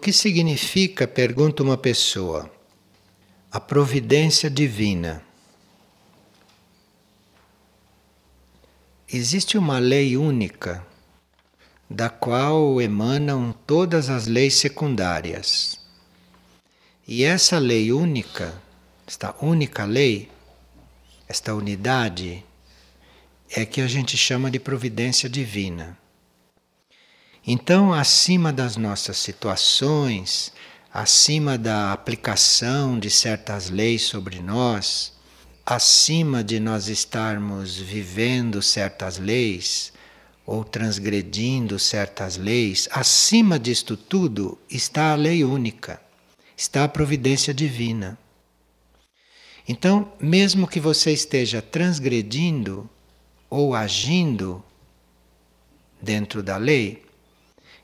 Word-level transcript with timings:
O 0.00 0.02
que 0.02 0.14
significa, 0.14 1.06
pergunta 1.06 1.62
uma 1.62 1.76
pessoa, 1.76 2.50
a 3.52 3.60
providência 3.60 4.48
divina? 4.48 5.22
Existe 9.06 9.58
uma 9.58 9.78
lei 9.78 10.16
única 10.16 10.82
da 11.88 12.08
qual 12.08 12.80
emanam 12.80 13.54
todas 13.66 14.08
as 14.08 14.26
leis 14.26 14.54
secundárias. 14.54 15.78
E 17.06 17.22
essa 17.22 17.58
lei 17.58 17.92
única, 17.92 18.58
esta 19.06 19.36
única 19.44 19.84
lei, 19.84 20.30
esta 21.28 21.54
unidade, 21.54 22.42
é 23.50 23.66
que 23.66 23.82
a 23.82 23.86
gente 23.86 24.16
chama 24.16 24.50
de 24.50 24.58
providência 24.58 25.28
divina. 25.28 25.99
Então, 27.52 27.92
acima 27.92 28.52
das 28.52 28.76
nossas 28.76 29.16
situações, 29.16 30.52
acima 30.94 31.58
da 31.58 31.92
aplicação 31.92 32.96
de 32.96 33.10
certas 33.10 33.68
leis 33.68 34.02
sobre 34.02 34.40
nós, 34.40 35.12
acima 35.66 36.44
de 36.44 36.60
nós 36.60 36.86
estarmos 36.86 37.76
vivendo 37.76 38.62
certas 38.62 39.18
leis 39.18 39.92
ou 40.46 40.62
transgredindo 40.62 41.76
certas 41.76 42.36
leis, 42.36 42.88
acima 42.92 43.58
disto 43.58 43.96
tudo 43.96 44.56
está 44.70 45.10
a 45.10 45.16
lei 45.16 45.42
única, 45.42 46.00
está 46.56 46.84
a 46.84 46.88
providência 46.88 47.52
divina. 47.52 48.16
Então, 49.66 50.12
mesmo 50.20 50.68
que 50.68 50.78
você 50.78 51.10
esteja 51.10 51.60
transgredindo 51.60 52.88
ou 53.50 53.74
agindo 53.74 54.62
dentro 56.00 56.44
da 56.44 56.56
lei, 56.56 57.09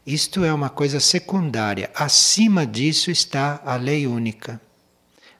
isto 0.07 0.45
é 0.45 0.53
uma 0.55 0.71
coisa 0.71 1.01
secundária. 1.01 1.91
Acima 1.95 2.65
disso 2.65 3.11
está 3.11 3.61
a 3.65 3.75
lei 3.77 4.07
única. 4.07 4.61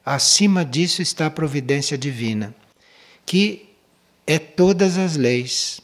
Acima 0.05 0.65
disso 0.65 1.01
está 1.01 1.27
a 1.27 1.31
providência 1.31 1.97
divina, 1.97 2.53
que 3.25 3.69
é 4.25 4.37
todas 4.37 4.97
as 4.97 5.15
leis. 5.15 5.79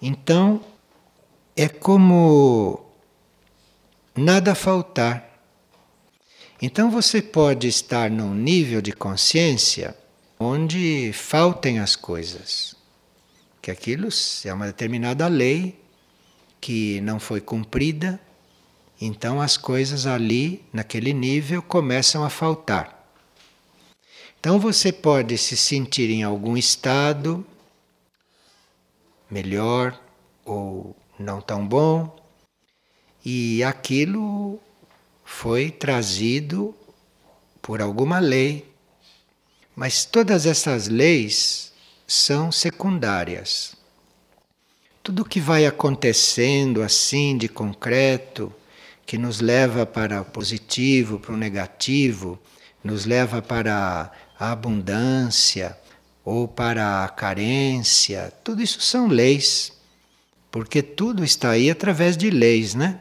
Então, 0.00 0.62
é 1.56 1.68
como 1.68 2.84
nada 4.14 4.54
faltar. 4.54 5.28
Então 6.62 6.90
você 6.90 7.22
pode 7.22 7.68
estar 7.68 8.10
num 8.10 8.34
nível 8.34 8.82
de 8.82 8.92
consciência 8.92 9.96
onde 10.38 11.10
faltem 11.12 11.78
as 11.78 11.96
coisas. 11.96 12.74
Que 13.62 13.70
aquilo 13.70 14.08
é 14.44 14.52
uma 14.52 14.66
determinada 14.66 15.26
lei 15.26 15.79
que 16.60 17.00
não 17.00 17.18
foi 17.18 17.40
cumprida, 17.40 18.20
então 19.00 19.40
as 19.40 19.56
coisas 19.56 20.06
ali, 20.06 20.62
naquele 20.72 21.12
nível, 21.12 21.62
começam 21.62 22.22
a 22.22 22.28
faltar. 22.28 23.00
Então 24.38 24.58
você 24.58 24.92
pode 24.92 25.38
se 25.38 25.56
sentir 25.56 26.10
em 26.10 26.22
algum 26.22 26.56
estado 26.56 27.46
melhor 29.30 29.98
ou 30.44 30.96
não 31.18 31.40
tão 31.40 31.66
bom, 31.66 32.18
e 33.24 33.62
aquilo 33.62 34.58
foi 35.24 35.70
trazido 35.70 36.74
por 37.62 37.80
alguma 37.80 38.18
lei. 38.18 38.66
Mas 39.76 40.04
todas 40.04 40.46
essas 40.46 40.88
leis 40.88 41.72
são 42.06 42.50
secundárias. 42.50 43.76
Tudo 45.10 45.24
que 45.24 45.40
vai 45.40 45.66
acontecendo 45.66 46.82
assim 46.82 47.36
de 47.36 47.48
concreto, 47.48 48.54
que 49.04 49.18
nos 49.18 49.40
leva 49.40 49.84
para 49.84 50.20
o 50.22 50.24
positivo, 50.24 51.18
para 51.18 51.34
o 51.34 51.36
negativo, 51.36 52.38
nos 52.84 53.06
leva 53.06 53.42
para 53.42 54.12
a 54.38 54.52
abundância 54.52 55.76
ou 56.24 56.46
para 56.46 57.04
a 57.04 57.08
carência, 57.08 58.32
tudo 58.44 58.62
isso 58.62 58.80
são 58.80 59.08
leis, 59.08 59.72
porque 60.48 60.80
tudo 60.80 61.24
está 61.24 61.50
aí 61.50 61.68
através 61.68 62.16
de 62.16 62.30
leis, 62.30 62.76
né? 62.76 63.00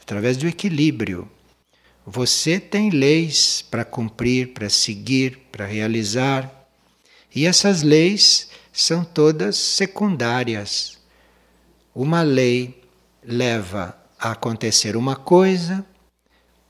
Através 0.00 0.36
do 0.36 0.46
equilíbrio. 0.46 1.28
Você 2.06 2.60
tem 2.60 2.88
leis 2.88 3.64
para 3.68 3.84
cumprir, 3.84 4.54
para 4.54 4.70
seguir, 4.70 5.48
para 5.50 5.66
realizar, 5.66 6.68
e 7.34 7.46
essas 7.46 7.82
leis 7.82 8.48
são 8.72 9.02
todas 9.02 9.56
secundárias 9.56 10.97
uma 11.98 12.22
lei 12.22 12.80
leva 13.24 13.98
a 14.16 14.30
acontecer 14.30 14.96
uma 14.96 15.16
coisa, 15.16 15.84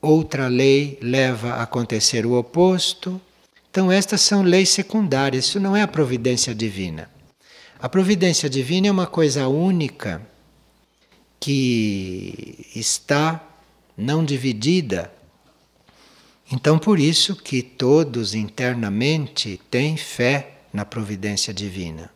outra 0.01 0.47
lei 0.47 0.97
leva 1.03 1.53
a 1.53 1.61
acontecer 1.61 2.25
o 2.25 2.33
oposto. 2.33 3.21
Então, 3.69 3.91
estas 3.91 4.21
são 4.21 4.41
leis 4.41 4.69
secundárias, 4.69 5.45
isso 5.45 5.59
não 5.59 5.75
é 5.75 5.83
a 5.83 5.87
providência 5.87 6.55
divina. 6.55 7.11
A 7.79 7.87
providência 7.87 8.49
divina 8.49 8.87
é 8.87 8.91
uma 8.91 9.05
coisa 9.05 9.47
única 9.47 10.19
que 11.39 12.65
está 12.75 13.39
não 13.95 14.25
dividida. 14.25 15.13
Então, 16.51 16.79
por 16.79 16.99
isso 16.99 17.35
que 17.35 17.61
todos 17.61 18.33
internamente 18.33 19.61
têm 19.69 19.95
fé 19.95 20.53
na 20.73 20.83
providência 20.85 21.53
divina, 21.53 22.09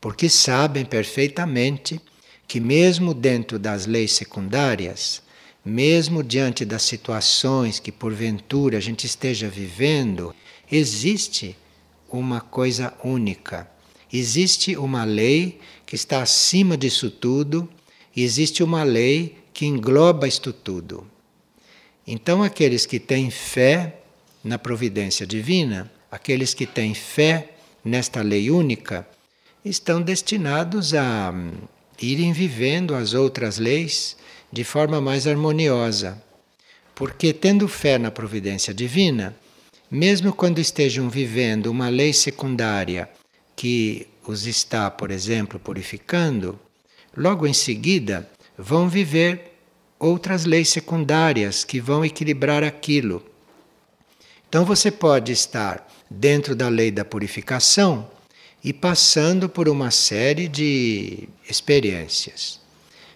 porque 0.00 0.28
sabem 0.28 0.84
perfeitamente 0.84 2.00
que, 2.48 2.58
mesmo 2.58 3.12
dentro 3.12 3.58
das 3.58 3.84
leis 3.84 4.12
secundárias, 4.12 5.22
mesmo 5.62 6.24
diante 6.24 6.64
das 6.64 6.82
situações 6.82 7.78
que 7.78 7.92
porventura 7.92 8.78
a 8.78 8.80
gente 8.80 9.04
esteja 9.04 9.50
vivendo, 9.50 10.34
existe 10.72 11.54
uma 12.08 12.40
coisa 12.40 12.94
única. 13.04 13.70
Existe 14.10 14.74
uma 14.78 15.04
lei 15.04 15.60
que 15.84 15.94
está 15.94 16.22
acima 16.22 16.74
disso 16.74 17.10
tudo, 17.10 17.68
existe 18.16 18.62
uma 18.62 18.82
lei 18.82 19.36
que 19.52 19.66
engloba 19.66 20.26
isto 20.26 20.50
tudo. 20.50 21.06
Então, 22.06 22.42
aqueles 22.42 22.86
que 22.86 22.98
têm 22.98 23.30
fé 23.30 24.00
na 24.42 24.58
providência 24.58 25.26
divina, 25.26 25.92
aqueles 26.10 26.54
que 26.54 26.64
têm 26.64 26.94
fé 26.94 27.50
nesta 27.84 28.22
lei 28.22 28.50
única, 28.50 29.06
estão 29.62 30.00
destinados 30.00 30.94
a 30.94 31.34
irem 32.00 32.32
vivendo 32.32 32.94
as 32.94 33.14
outras 33.14 33.58
leis 33.58 34.16
de 34.52 34.64
forma 34.64 35.00
mais 35.00 35.26
harmoniosa. 35.26 36.22
Porque, 36.94 37.32
tendo 37.32 37.68
fé 37.68 37.98
na 37.98 38.10
providência 38.10 38.74
divina, 38.74 39.36
mesmo 39.90 40.32
quando 40.32 40.58
estejam 40.58 41.08
vivendo 41.08 41.66
uma 41.66 41.88
lei 41.88 42.12
secundária 42.12 43.08
que 43.56 44.06
os 44.26 44.46
está, 44.46 44.90
por 44.90 45.10
exemplo, 45.10 45.58
purificando, 45.58 46.58
logo 47.16 47.46
em 47.46 47.54
seguida 47.54 48.28
vão 48.56 48.88
viver 48.88 49.52
outras 49.98 50.44
leis 50.44 50.68
secundárias 50.68 51.64
que 51.64 51.80
vão 51.80 52.04
equilibrar 52.04 52.62
aquilo. 52.62 53.24
Então 54.48 54.64
você 54.64 54.90
pode 54.90 55.32
estar 55.32 55.86
dentro 56.10 56.54
da 56.54 56.68
lei 56.68 56.90
da 56.90 57.04
purificação 57.04 58.08
e 58.62 58.72
passando 58.72 59.48
por 59.48 59.68
uma 59.68 59.90
série 59.90 60.48
de 60.48 61.28
experiências. 61.48 62.60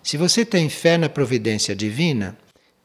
Se 0.03 0.16
você 0.16 0.44
tem 0.44 0.69
fé 0.69 0.97
na 0.97 1.08
providência 1.08 1.75
divina, 1.75 2.36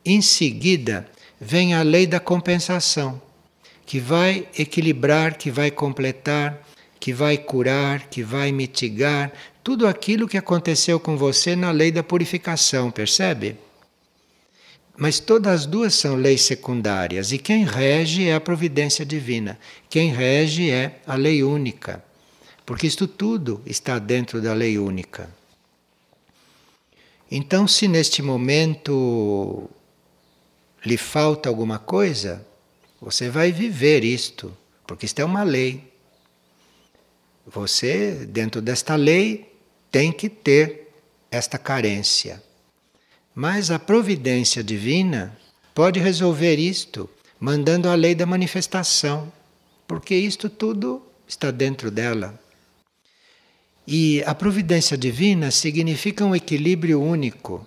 em 0.06 0.22
seguida 0.22 1.08
vem 1.40 1.74
a 1.74 1.82
lei 1.82 2.08
da 2.08 2.20
compensação, 2.20 3.22
que 3.86 4.00
vai 4.00 4.48
equilibrar, 4.58 5.38
que 5.38 5.50
vai 5.50 5.72
completar, 5.72 6.62
que 7.00 7.14
vai 7.14 7.38
curar, 7.38 8.08
que 8.08 8.24
vai 8.24 8.52
mitigar 8.52 9.32
tudo 9.64 9.88
aquilo 9.88 10.28
que 10.28 10.38
aconteceu 10.38 11.00
com 11.00 11.18
você 11.18 11.56
na 11.56 11.72
lei 11.72 11.92
da 11.92 12.04
purificação, 12.04 12.90
percebe? 12.90 13.56
Mas 14.98 15.20
todas 15.20 15.54
as 15.54 15.66
duas 15.66 15.94
são 15.94 16.16
leis 16.16 16.42
secundárias 16.42 17.32
e 17.32 17.38
quem 17.38 17.64
rege 17.64 18.28
é 18.28 18.34
a 18.34 18.42
providência 18.42 19.06
divina, 19.06 19.60
quem 19.90 20.12
rege 20.12 20.72
é 20.72 21.00
a 21.06 21.16
lei 21.16 21.44
única 21.44 22.07
porque 22.68 22.86
isto 22.86 23.08
tudo 23.08 23.62
está 23.66 23.98
dentro 23.98 24.42
da 24.42 24.54
lei 24.54 24.78
única. 24.78 25.34
Então, 27.32 27.66
se 27.66 27.88
neste 27.88 28.22
momento 28.22 29.70
lhe 30.86 30.98
falta 30.98 31.48
alguma 31.48 31.80
coisa, 31.80 32.46
você 33.00 33.30
vai 33.30 33.54
viver 33.54 34.04
isto, 34.04 34.56
porque 34.86 35.06
isto 35.06 35.18
é 35.20 35.24
uma 35.24 35.44
lei. 35.44 35.82
Você, 37.46 38.26
dentro 38.26 38.62
desta 38.62 38.98
lei, 38.98 39.50
tem 39.90 40.12
que 40.12 40.28
ter 40.28 40.92
esta 41.32 41.58
carência. 41.58 42.44
Mas 43.34 43.72
a 43.72 43.80
providência 43.80 44.62
divina 44.62 45.40
pode 45.74 46.02
resolver 46.02 46.58
isto, 46.58 47.10
mandando 47.40 47.88
a 47.88 47.96
lei 47.96 48.14
da 48.14 48.26
manifestação, 48.26 49.32
porque 49.88 50.16
isto 50.16 50.50
tudo 50.50 51.02
está 51.26 51.50
dentro 51.50 51.90
dela. 51.90 52.38
E 53.90 54.22
a 54.26 54.36
providência 54.36 54.98
divina 54.98 55.50
significa 55.50 56.26
um 56.26 56.36
equilíbrio 56.36 57.02
único, 57.02 57.66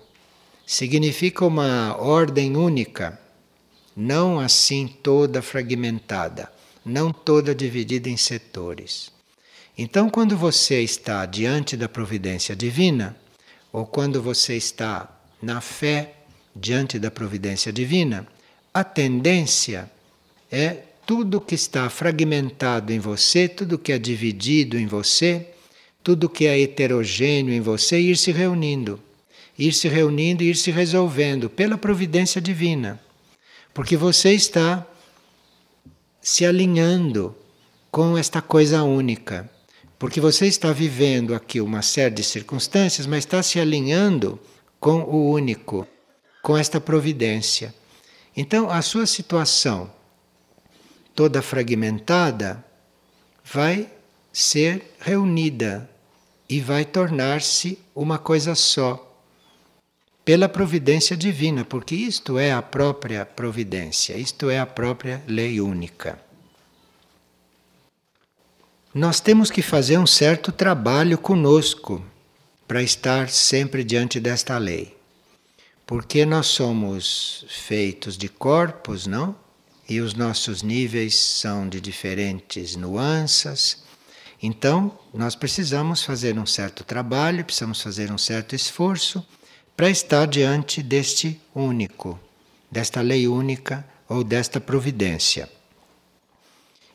significa 0.67 1.43
uma 1.43 1.97
ordem 1.97 2.55
única, 2.55 3.19
não 3.97 4.39
assim 4.39 4.87
toda 4.87 5.41
fragmentada, 5.41 6.51
não 6.85 7.11
toda 7.11 7.55
dividida 7.55 8.07
em 8.07 8.17
setores. 8.17 9.11
Então, 9.75 10.11
quando 10.11 10.37
você 10.37 10.83
está 10.83 11.25
diante 11.25 11.75
da 11.75 11.89
providência 11.89 12.55
divina, 12.55 13.17
ou 13.73 13.83
quando 13.87 14.21
você 14.21 14.55
está 14.55 15.09
na 15.41 15.59
fé 15.59 16.17
diante 16.55 16.99
da 16.99 17.09
providência 17.09 17.73
divina, 17.73 18.27
a 18.71 18.83
tendência 18.83 19.91
é 20.51 20.83
tudo 21.03 21.41
que 21.41 21.55
está 21.55 21.89
fragmentado 21.89 22.93
em 22.93 22.99
você, 22.99 23.47
tudo 23.47 23.79
que 23.79 23.91
é 23.91 23.97
dividido 23.97 24.77
em 24.77 24.85
você, 24.85 25.50
tudo 26.03 26.29
que 26.29 26.45
é 26.45 26.59
heterogêneo 26.59 27.53
em 27.53 27.61
você, 27.61 27.99
ir 27.99 28.17
se 28.17 28.31
reunindo, 28.31 28.99
ir 29.57 29.73
se 29.73 29.87
reunindo 29.87 30.43
e 30.43 30.49
ir 30.49 30.55
se 30.55 30.71
resolvendo 30.71 31.49
pela 31.49 31.77
providência 31.77 32.41
divina. 32.41 32.99
Porque 33.73 33.95
você 33.95 34.33
está 34.33 34.85
se 36.21 36.45
alinhando 36.45 37.35
com 37.89 38.17
esta 38.17 38.41
coisa 38.41 38.83
única. 38.83 39.49
Porque 39.99 40.19
você 40.19 40.47
está 40.47 40.71
vivendo 40.71 41.35
aqui 41.35 41.61
uma 41.61 41.81
série 41.81 42.15
de 42.15 42.23
circunstâncias, 42.23 43.05
mas 43.05 43.19
está 43.19 43.43
se 43.43 43.59
alinhando 43.59 44.39
com 44.79 45.03
o 45.03 45.29
único, 45.31 45.87
com 46.41 46.57
esta 46.57 46.81
providência. 46.81 47.73
Então, 48.35 48.69
a 48.69 48.81
sua 48.81 49.05
situação 49.05 49.91
toda 51.13 51.41
fragmentada 51.41 52.63
vai 53.43 53.87
ser 54.31 54.95
reunida 54.99 55.89
e 56.49 56.59
vai 56.59 56.85
tornar-se 56.85 57.79
uma 57.95 58.17
coisa 58.17 58.55
só. 58.55 59.07
Pela 60.23 60.47
providência 60.47 61.17
divina, 61.17 61.65
porque 61.65 61.95
isto 61.95 62.37
é 62.37 62.51
a 62.51 62.61
própria 62.61 63.25
providência, 63.25 64.15
isto 64.17 64.49
é 64.49 64.59
a 64.59 64.65
própria 64.65 65.23
lei 65.27 65.59
única. 65.59 66.19
Nós 68.93 69.19
temos 69.19 69.49
que 69.49 69.61
fazer 69.61 69.97
um 69.97 70.05
certo 70.05 70.51
trabalho 70.51 71.17
conosco 71.17 72.03
para 72.67 72.83
estar 72.83 73.29
sempre 73.29 73.83
diante 73.83 74.19
desta 74.19 74.57
lei. 74.57 74.95
Porque 75.85 76.25
nós 76.25 76.47
somos 76.47 77.45
feitos 77.49 78.17
de 78.17 78.29
corpos, 78.29 79.07
não? 79.07 79.35
E 79.87 79.99
os 79.99 80.13
nossos 80.13 80.61
níveis 80.61 81.15
são 81.15 81.67
de 81.67 81.81
diferentes 81.81 82.75
nuances. 82.75 83.83
Então, 84.41 84.97
nós 85.13 85.35
precisamos 85.35 86.03
fazer 86.03 86.37
um 86.39 86.45
certo 86.45 86.83
trabalho, 86.83 87.45
precisamos 87.45 87.81
fazer 87.81 88.11
um 88.11 88.17
certo 88.17 88.55
esforço 88.55 89.25
para 89.77 89.89
estar 89.89 90.25
diante 90.25 90.81
deste 90.81 91.39
único, 91.53 92.19
desta 92.69 93.01
lei 93.01 93.27
única 93.27 93.85
ou 94.09 94.23
desta 94.23 94.59
providência. 94.59 95.47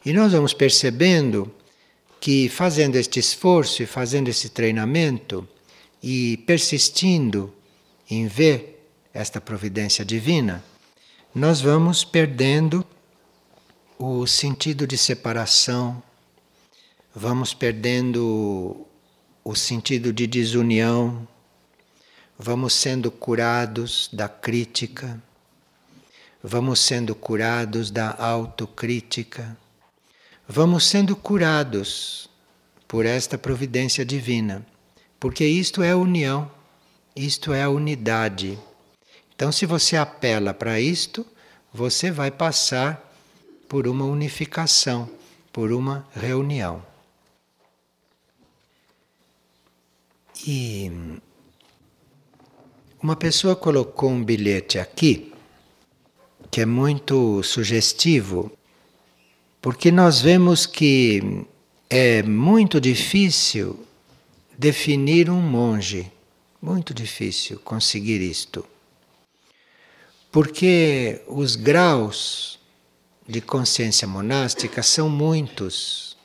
E 0.05 0.13
nós 0.13 0.33
vamos 0.33 0.53
percebendo 0.53 1.53
que 2.21 2.49
fazendo 2.49 2.97
este 2.97 3.21
esforço 3.21 3.83
e 3.83 3.87
fazendo 3.87 4.29
esse 4.29 4.49
treinamento 4.49 5.49
e 6.03 6.39
persistindo 6.39 7.53
em 8.11 8.27
ver 8.27 8.91
esta 9.13 9.41
providência 9.41 10.05
divina, 10.05 10.65
nós 11.35 11.61
vamos 11.61 12.05
perdendo 12.05 12.85
o 13.99 14.27
sentido 14.27 14.87
de 14.87 14.99
separação, 14.99 16.03
vamos 17.19 17.55
perdendo 17.55 18.87
o 19.43 19.55
sentido 19.55 20.13
de 20.13 20.27
desunião, 20.27 21.27
vamos 22.39 22.75
sendo 22.75 23.11
curados 23.11 24.11
da 24.13 24.29
crítica, 24.29 25.19
vamos 26.45 26.79
sendo 26.79 27.15
curados 27.15 27.91
da 27.91 28.15
autocrítica, 28.19 29.57
vamos 30.47 30.85
sendo 30.85 31.17
curados 31.17 32.29
por 32.87 33.07
esta 33.07 33.39
providência 33.39 34.05
divina, 34.05 34.65
porque 35.19 35.47
isto 35.47 35.83
é 35.83 35.95
união, 35.95 36.51
isto 37.17 37.55
é 37.55 37.63
a 37.63 37.71
unidade. 37.71 38.59
Então, 39.35 39.51
se 39.51 39.65
você 39.65 39.97
apela 39.97 40.53
para 40.53 40.79
isto, 40.79 41.27
você 41.73 42.11
vai 42.11 42.31
passar 42.31 43.11
por 43.67 43.89
uma 43.89 44.05
unificação, 44.05 45.09
por 45.51 45.73
uma 45.73 46.07
reunião. 46.15 46.85
E 50.47 50.91
uma 53.03 53.17
pessoa 53.17 53.57
colocou 53.57 54.11
um 54.11 54.25
bilhete 54.25 54.79
aqui 54.79 55.33
que 56.51 56.61
é 56.61 56.67
muito 56.67 57.43
sugestivo, 57.43 58.53
porque 59.61 59.91
nós 59.91 60.21
vemos 60.21 60.65
que 60.65 61.45
é 61.91 62.23
muito 62.23 62.81
difícil 62.81 63.85
definir 64.57 65.29
um 65.29 65.43
monge, 65.43 66.11
muito 66.63 66.95
difícil 66.95 67.59
conseguir 67.59 68.21
isto 68.21 68.65
porque 70.37 71.23
os 71.27 71.57
graus 71.57 72.59
de 73.27 73.41
consciência 73.41 74.07
monástica 74.07 74.83
são 74.83 75.09
muitos. 75.09 76.16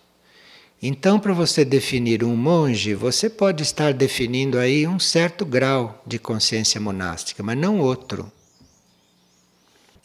Então, 0.82 1.20
para 1.20 1.34
você 1.34 1.64
definir 1.64 2.24
um 2.24 2.36
monge, 2.36 2.96
você 2.96 3.30
pode 3.30 3.62
estar 3.62 3.94
definindo 3.94 4.58
aí 4.58 4.88
um 4.88 4.98
certo 4.98 5.46
grau 5.46 6.02
de 6.08 6.18
consciência 6.18 6.82
monástica, 6.82 7.44
mas 7.44 7.58
não 7.58 7.80
outro. 7.80 8.32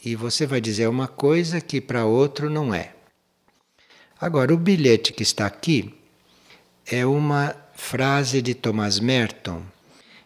E 0.05 0.15
você 0.15 0.45
vai 0.45 0.61
dizer 0.61 0.87
uma 0.87 1.07
coisa 1.07 1.59
que 1.59 1.81
para 1.81 2.05
outro 2.05 2.49
não 2.49 2.73
é. 2.73 2.93
Agora, 4.21 4.53
o 4.53 4.57
bilhete 4.57 5.13
que 5.13 5.23
está 5.23 5.47
aqui 5.47 5.93
é 6.85 7.05
uma 7.05 7.55
frase 7.73 8.41
de 8.41 8.53
Thomas 8.53 8.99
Merton. 8.99 9.63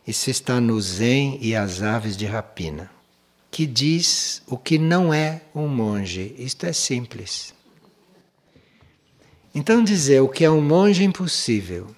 Isso 0.05 0.29
está 0.29 0.59
no 0.59 0.79
Zen 0.81 1.37
e 1.41 1.55
as 1.55 1.81
Aves 1.81 2.17
de 2.17 2.25
Rapina 2.25 2.91
que 3.51 3.67
diz 3.67 4.41
o 4.47 4.57
que 4.57 4.79
não 4.79 5.13
é 5.13 5.41
um 5.53 5.67
monge. 5.67 6.33
Isto 6.39 6.65
é 6.65 6.73
simples. 6.73 7.53
Então, 9.53 9.83
dizer 9.83 10.21
o 10.21 10.29
que 10.29 10.45
é 10.45 10.49
um 10.49 10.61
monge 10.61 11.01
é 11.01 11.05
impossível. 11.05 11.93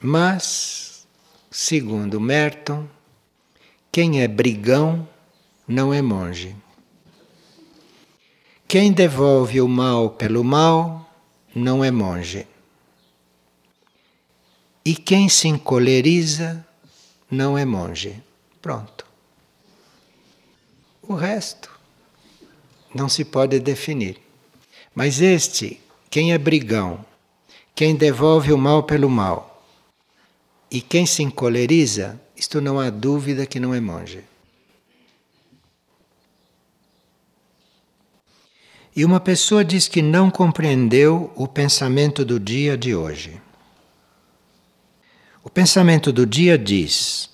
Mas, 0.00 1.06
segundo 1.50 2.20
Merton, 2.20 2.88
quem 3.90 4.22
é 4.22 4.28
brigão 4.28 5.06
não 5.68 5.92
é 5.92 6.00
monge. 6.00 6.56
Quem 8.66 8.90
devolve 8.90 9.60
o 9.60 9.68
mal 9.68 10.08
pelo 10.08 10.42
mal 10.42 11.06
não 11.54 11.84
é 11.84 11.90
monge. 11.90 12.46
E 14.82 14.94
quem 14.94 15.28
se 15.28 15.46
encoleriza 15.46 16.66
não 17.30 17.58
é 17.58 17.66
monge. 17.66 18.22
Pronto. 18.62 19.06
O 21.02 21.14
resto 21.14 21.70
não 22.94 23.10
se 23.10 23.26
pode 23.26 23.60
definir. 23.60 24.18
Mas 24.94 25.20
este, 25.20 25.81
quem 26.12 26.34
é 26.34 26.36
brigão, 26.36 27.02
quem 27.74 27.96
devolve 27.96 28.52
o 28.52 28.58
mal 28.58 28.82
pelo 28.82 29.08
mal 29.08 29.66
e 30.70 30.82
quem 30.82 31.06
se 31.06 31.22
encoleriza, 31.22 32.20
isto 32.36 32.60
não 32.60 32.78
há 32.78 32.90
dúvida 32.90 33.46
que 33.46 33.58
não 33.58 33.72
é 33.72 33.80
monge. 33.80 34.22
E 38.94 39.06
uma 39.06 39.18
pessoa 39.18 39.64
diz 39.64 39.88
que 39.88 40.02
não 40.02 40.30
compreendeu 40.30 41.32
o 41.34 41.48
pensamento 41.48 42.26
do 42.26 42.38
dia 42.38 42.76
de 42.76 42.94
hoje. 42.94 43.40
O 45.42 45.48
pensamento 45.48 46.12
do 46.12 46.26
dia 46.26 46.58
diz: 46.58 47.30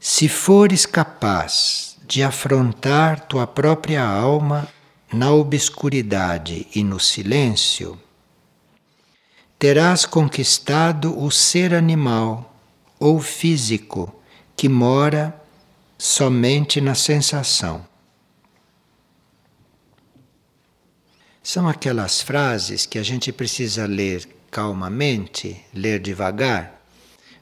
se 0.00 0.26
fores 0.26 0.86
capaz 0.86 1.98
de 2.08 2.22
afrontar 2.22 3.20
tua 3.26 3.46
própria 3.46 4.02
alma 4.02 4.66
na 5.12 5.30
obscuridade 5.30 6.66
e 6.74 6.82
no 6.82 6.98
silêncio, 6.98 8.00
terás 9.58 10.06
conquistado 10.06 11.22
o 11.22 11.30
ser 11.30 11.74
animal 11.74 12.56
ou 12.98 13.20
físico 13.20 14.14
que 14.56 14.68
mora 14.68 15.38
somente 15.98 16.80
na 16.80 16.94
sensação. 16.94 17.86
São 21.42 21.68
aquelas 21.68 22.22
frases 22.22 22.86
que 22.86 22.98
a 22.98 23.02
gente 23.02 23.32
precisa 23.32 23.84
ler 23.84 24.28
calmamente, 24.50 25.60
ler 25.74 25.98
devagar, 26.00 26.80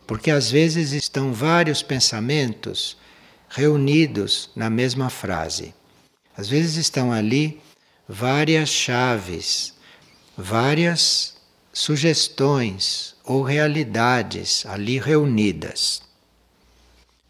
porque 0.07 0.31
às 0.31 0.50
vezes 0.50 0.93
estão 0.93 1.33
vários 1.33 1.83
pensamentos 1.83 2.97
reunidos 3.49 4.50
na 4.57 4.69
mesma 4.71 5.09
frase. 5.11 5.75
Às 6.40 6.49
vezes 6.49 6.76
estão 6.76 7.12
ali 7.12 7.61
várias 8.09 8.70
chaves, 8.70 9.75
várias 10.35 11.37
sugestões 11.70 13.14
ou 13.23 13.42
realidades 13.42 14.64
ali 14.64 14.99
reunidas. 14.99 16.00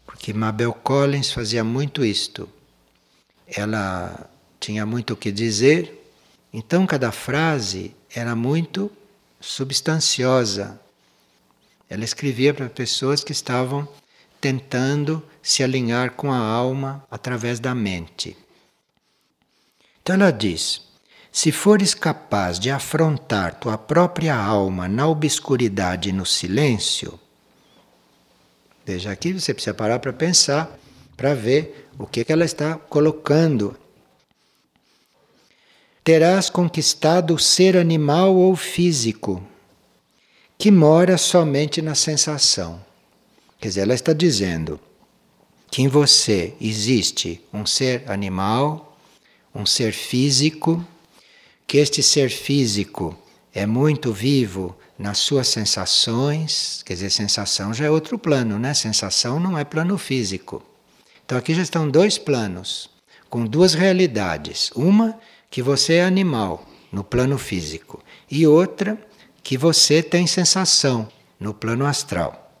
Porque 0.05 0.31
que 0.31 0.33
Mabel 0.33 0.71
Collins 0.71 1.29
fazia 1.29 1.61
muito 1.61 2.05
isto. 2.05 2.47
Ela 3.45 4.29
tinha 4.61 4.85
muito 4.85 5.11
o 5.11 5.17
que 5.17 5.29
dizer, 5.29 6.09
então 6.53 6.87
cada 6.87 7.11
frase 7.11 7.93
era 8.15 8.33
muito 8.33 8.89
substanciosa. 9.41 10.79
Ela 11.89 12.05
escrevia 12.05 12.53
para 12.53 12.69
pessoas 12.69 13.25
que 13.25 13.33
estavam 13.33 13.85
tentando 14.39 15.21
se 15.43 15.61
alinhar 15.63 16.11
com 16.11 16.31
a 16.31 16.37
alma 16.37 17.05
através 17.11 17.59
da 17.59 17.75
mente. 17.75 18.37
Então 20.01 20.15
ela 20.15 20.31
diz: 20.31 20.81
se 21.31 21.51
fores 21.51 21.93
capaz 21.93 22.59
de 22.59 22.69
afrontar 22.69 23.55
tua 23.55 23.77
própria 23.77 24.35
alma 24.35 24.87
na 24.87 25.07
obscuridade 25.07 26.09
e 26.09 26.11
no 26.11 26.25
silêncio, 26.25 27.19
veja 28.85 29.11
aqui 29.11 29.31
você 29.33 29.53
precisa 29.53 29.73
parar 29.73 29.99
para 29.99 30.11
pensar, 30.11 30.77
para 31.15 31.33
ver 31.33 31.89
o 31.97 32.05
que, 32.05 32.25
que 32.25 32.33
ela 32.33 32.45
está 32.45 32.75
colocando. 32.75 33.77
Terás 36.03 36.49
conquistado 36.49 37.35
o 37.35 37.39
ser 37.39 37.77
animal 37.77 38.35
ou 38.35 38.55
físico, 38.55 39.41
que 40.57 40.71
mora 40.71 41.15
somente 41.17 41.79
na 41.79 41.93
sensação. 41.93 42.83
Quer 43.59 43.67
dizer, 43.67 43.81
ela 43.81 43.93
está 43.93 44.11
dizendo 44.11 44.79
que 45.69 45.83
em 45.83 45.87
você 45.87 46.55
existe 46.59 47.39
um 47.53 47.65
ser 47.67 48.03
animal, 48.09 48.90
um 49.53 49.65
ser 49.65 49.93
físico, 49.93 50.85
que 51.67 51.77
este 51.77 52.01
ser 52.01 52.29
físico 52.29 53.17
é 53.53 53.65
muito 53.65 54.13
vivo 54.13 54.75
nas 54.97 55.17
suas 55.17 55.47
sensações, 55.47 56.83
quer 56.85 56.93
dizer, 56.93 57.09
sensação 57.09 57.73
já 57.73 57.85
é 57.85 57.89
outro 57.89 58.19
plano, 58.19 58.59
né? 58.59 58.73
Sensação 58.73 59.39
não 59.39 59.57
é 59.57 59.63
plano 59.63 59.97
físico. 59.97 60.63
Então 61.25 61.37
aqui 61.37 61.53
já 61.53 61.61
estão 61.61 61.89
dois 61.89 62.17
planos, 62.17 62.89
com 63.29 63.45
duas 63.45 63.73
realidades. 63.73 64.69
Uma 64.75 65.17
que 65.49 65.61
você 65.61 65.95
é 65.95 66.03
animal 66.03 66.67
no 66.91 67.03
plano 67.03 67.37
físico 67.37 68.03
e 68.29 68.45
outra 68.45 68.97
que 69.41 69.57
você 69.57 70.03
tem 70.03 70.27
sensação 70.27 71.07
no 71.39 71.53
plano 71.53 71.85
astral. 71.85 72.53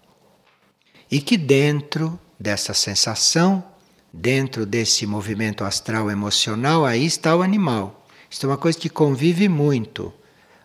E 1.09 1.21
que 1.21 1.37
dentro 1.37 2.19
dessa 2.39 2.73
sensação, 2.73 3.63
dentro 4.11 4.65
desse 4.65 5.05
movimento 5.05 5.63
astral 5.63 6.11
emocional, 6.11 6.85
aí 6.85 7.05
está 7.05 7.35
o 7.35 7.41
animal. 7.41 8.05
Isto 8.29 8.45
é 8.45 8.49
uma 8.49 8.57
coisa 8.57 8.77
que 8.77 8.89
convive 8.89 9.47
muito. 9.47 10.13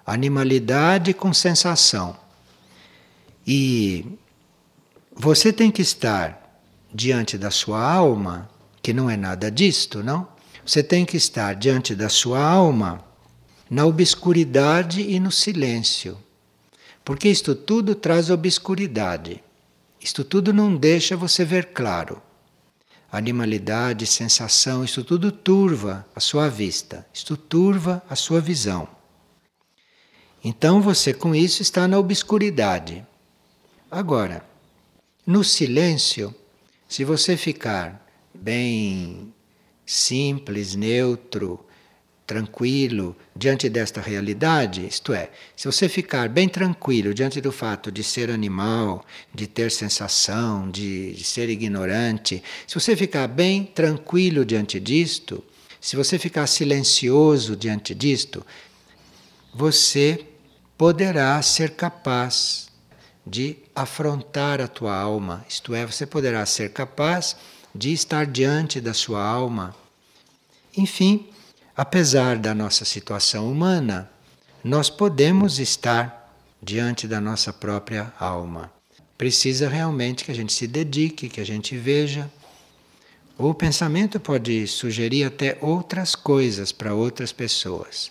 Animalidade 0.05 1.13
com 1.13 1.33
sensação. 1.33 2.17
E 3.47 4.05
você 5.15 5.53
tem 5.53 5.71
que 5.71 5.83
estar 5.83 6.61
diante 6.93 7.37
da 7.39 7.51
sua 7.51 7.81
alma, 7.81 8.49
que 8.83 8.93
não 8.93 9.09
é 9.09 9.17
nada 9.17 9.51
disto, 9.51 10.03
não? 10.03 10.29
Você 10.65 10.83
tem 10.83 11.05
que 11.05 11.17
estar 11.17 11.55
diante 11.55 11.95
da 11.95 12.09
sua 12.09 12.41
alma 12.41 13.05
na 13.71 13.85
obscuridade 13.85 15.01
e 15.01 15.19
no 15.21 15.31
silêncio. 15.31 16.19
Porque 17.05 17.29
isto 17.29 17.55
tudo 17.55 17.95
traz 17.95 18.31
obscuridade. 18.31 19.43
Isto 20.01 20.25
tudo 20.25 20.53
não 20.53 20.77
deixa 20.77 21.17
você 21.17 21.45
ver 21.45 21.67
claro. 21.67 22.21
Animalidade, 23.11 24.07
sensação, 24.07 24.85
isto 24.85 25.03
tudo 25.03 25.33
turva 25.33 26.07
a 26.15 26.21
sua 26.21 26.49
vista, 26.49 27.07
isto 27.13 27.37
turva 27.37 28.03
a 28.09 28.17
sua 28.17 28.41
visão. 28.41 28.89
Então 30.45 30.81
você 30.81 31.13
com 31.13 31.35
isso 31.35 31.63
está 31.63 31.89
na 31.89 31.99
obscuridade. 31.99 33.05
Agora, 33.91 34.45
no 35.27 35.43
silêncio, 35.43 36.35
se 36.89 37.05
você 37.05 37.37
ficar 37.37 38.07
bem 38.33 39.35
simples, 39.85 40.77
neutro, 40.77 41.66
tranquilo 42.27 43.17
diante 43.35 43.69
desta 43.69 44.01
realidade, 44.01 44.85
isto 44.85 45.13
é, 45.13 45.31
se 45.55 45.67
você 45.67 45.89
ficar 45.89 46.29
bem 46.29 46.49
tranquilo 46.49 47.15
diante 47.15 47.41
do 47.41 47.53
fato 47.53 47.93
de 47.93 48.03
ser 48.03 48.31
animal, 48.31 49.07
de 49.33 49.47
ter 49.47 49.71
sensação, 49.71 50.69
de, 50.69 51.13
de 51.13 51.23
ser 51.23 51.49
ignorante, 51.49 52.43
se 52.67 52.75
você 52.75 52.97
ficar 52.97 53.29
bem 53.29 53.65
tranquilo 53.65 54.45
diante 54.45 54.81
disto, 54.81 55.43
se 55.81 55.95
você 55.95 56.19
ficar 56.19 56.49
silencioso 56.49 57.55
diante 57.55 57.95
disto, 57.95 58.45
você 59.55 60.27
poderá 60.77 61.41
ser 61.43 61.71
capaz 61.71 62.69
de 63.25 63.57
afrontar 63.75 64.61
a 64.61 64.67
tua 64.67 64.97
alma, 64.97 65.45
isto 65.49 65.75
é, 65.75 65.87
você 65.87 66.05
poderá 66.05 66.45
ser 66.45 66.73
capaz 66.73 67.37
de 67.75 67.93
estar 67.93 68.27
diante 68.27 68.81
da 68.81 68.95
sua 68.95 69.23
alma. 69.25 69.75
Enfim, 70.77 71.29
apesar 71.77 72.39
da 72.39 72.55
nossa 72.55 72.85
situação 72.85 73.51
humana, 73.51 74.11
nós 74.65 74.89
podemos 74.89 75.59
estar 75.59 76.35
diante 76.63 77.07
da 77.07 77.21
nossa 77.21 77.53
própria 77.53 78.13
alma. 78.19 78.73
Precisa 79.19 79.69
realmente 79.69 80.25
que 80.25 80.33
a 80.33 80.35
gente 80.35 80.53
se 80.55 80.67
dedique, 80.67 81.29
que 81.29 81.41
a 81.41 81.45
gente 81.45 81.77
veja. 81.77 82.31
O 83.37 83.53
pensamento 83.53 84.19
pode 84.19 84.67
sugerir 84.67 85.25
até 85.25 85.59
outras 85.61 86.15
coisas 86.15 86.73
para 86.73 86.95
outras 86.95 87.31
pessoas, 87.31 88.11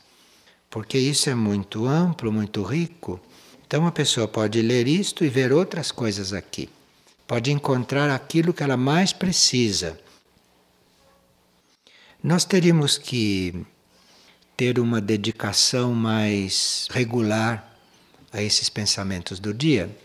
porque 0.70 0.98
isso 1.00 1.30
é 1.30 1.36
muito 1.36 1.88
amplo, 1.88 2.32
muito 2.32 2.62
rico. 2.62 3.20
Então, 3.66 3.82
uma 3.82 3.92
pessoa 3.92 4.28
pode 4.28 4.62
ler 4.62 4.88
isto 4.88 5.26
e 5.26 5.30
ver 5.30 5.52
outras 5.52 5.92
coisas 5.92 6.34
aqui. 6.34 6.70
Pode 7.28 7.52
encontrar 7.52 8.12
aquilo 8.12 8.54
que 8.54 8.62
ela 8.62 8.78
mais 8.78 9.12
precisa 9.12 9.98
nós 12.26 12.44
teríamos 12.44 12.98
que 12.98 13.54
ter 14.58 14.80
uma 14.80 15.00
dedicação 15.00 15.94
mais 15.94 16.88
regular 16.90 17.72
a 18.34 18.42
esses 18.42 18.68
pensamentos 18.68 19.40
do 19.40 19.54
dia, 19.54 19.96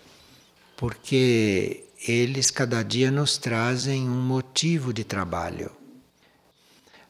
porque 0.76 1.86
eles 2.06 2.50
cada 2.50 2.82
dia 2.82 3.10
nos 3.10 3.38
trazem 3.38 4.06
um 4.06 4.20
motivo 4.20 4.92
de 4.92 5.02
trabalho. 5.02 5.72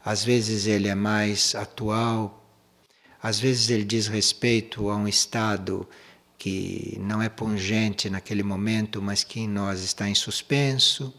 Às 0.05 0.23
vezes 0.23 0.67
ele 0.67 0.87
é 0.87 0.95
mais 0.95 1.57
atual, 1.57 2.49
às 3.21 3.41
vezes 3.41 3.69
ele 3.69 3.85
diz 3.85 4.07
respeito 4.07 4.89
a 4.91 4.95
um 4.95 5.09
estado 5.09 5.89
que 6.39 6.97
não 7.01 7.21
é 7.21 7.29
pungente 7.29 8.09
naquele 8.09 8.45
momento, 8.45 9.03
mas 9.03 9.25
que 9.25 9.41
em 9.41 9.49
nós 9.49 9.81
está 9.81 10.09
em 10.09 10.15
suspenso 10.15 11.13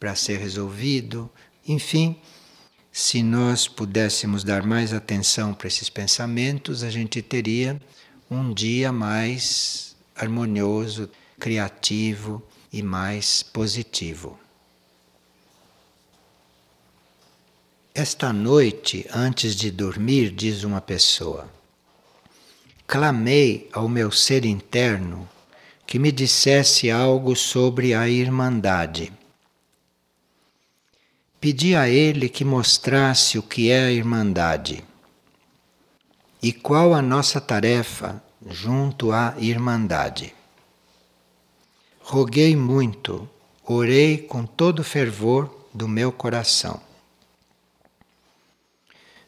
para 0.00 0.14
ser 0.14 0.38
resolvido. 0.38 1.30
Enfim, 1.68 2.18
se 2.96 3.24
nós 3.24 3.66
pudéssemos 3.66 4.44
dar 4.44 4.64
mais 4.64 4.94
atenção 4.94 5.52
para 5.52 5.66
esses 5.66 5.90
pensamentos, 5.90 6.84
a 6.84 6.90
gente 6.90 7.20
teria 7.20 7.82
um 8.30 8.54
dia 8.54 8.92
mais 8.92 9.96
harmonioso, 10.14 11.10
criativo 11.40 12.40
e 12.72 12.84
mais 12.84 13.42
positivo. 13.42 14.38
Esta 17.92 18.32
noite, 18.32 19.04
antes 19.12 19.56
de 19.56 19.72
dormir, 19.72 20.30
diz 20.30 20.62
uma 20.62 20.80
pessoa, 20.80 21.48
clamei 22.86 23.68
ao 23.72 23.88
meu 23.88 24.12
ser 24.12 24.44
interno 24.44 25.28
que 25.84 25.98
me 25.98 26.12
dissesse 26.12 26.92
algo 26.92 27.34
sobre 27.34 27.92
a 27.92 28.08
Irmandade 28.08 29.12
pedi 31.44 31.76
a 31.76 31.86
ele 31.86 32.30
que 32.30 32.42
mostrasse 32.42 33.38
o 33.38 33.42
que 33.42 33.70
é 33.70 33.84
a 33.84 33.92
Irmandade 33.92 34.82
e 36.42 36.54
qual 36.54 36.94
a 36.94 37.02
nossa 37.02 37.38
tarefa 37.38 38.24
junto 38.48 39.12
à 39.12 39.34
Irmandade. 39.36 40.34
Roguei 42.00 42.56
muito, 42.56 43.28
orei 43.62 44.16
com 44.16 44.46
todo 44.46 44.78
o 44.78 44.82
fervor 44.84 45.68
do 45.74 45.86
meu 45.86 46.10
coração. 46.10 46.80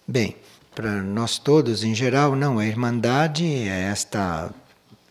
Bem, 0.08 0.38
para 0.74 1.02
nós 1.02 1.36
todos 1.36 1.84
em 1.84 1.94
geral, 1.94 2.34
não, 2.34 2.58
a 2.58 2.64
Irmandade 2.64 3.44
é 3.44 3.90
esta 3.90 4.50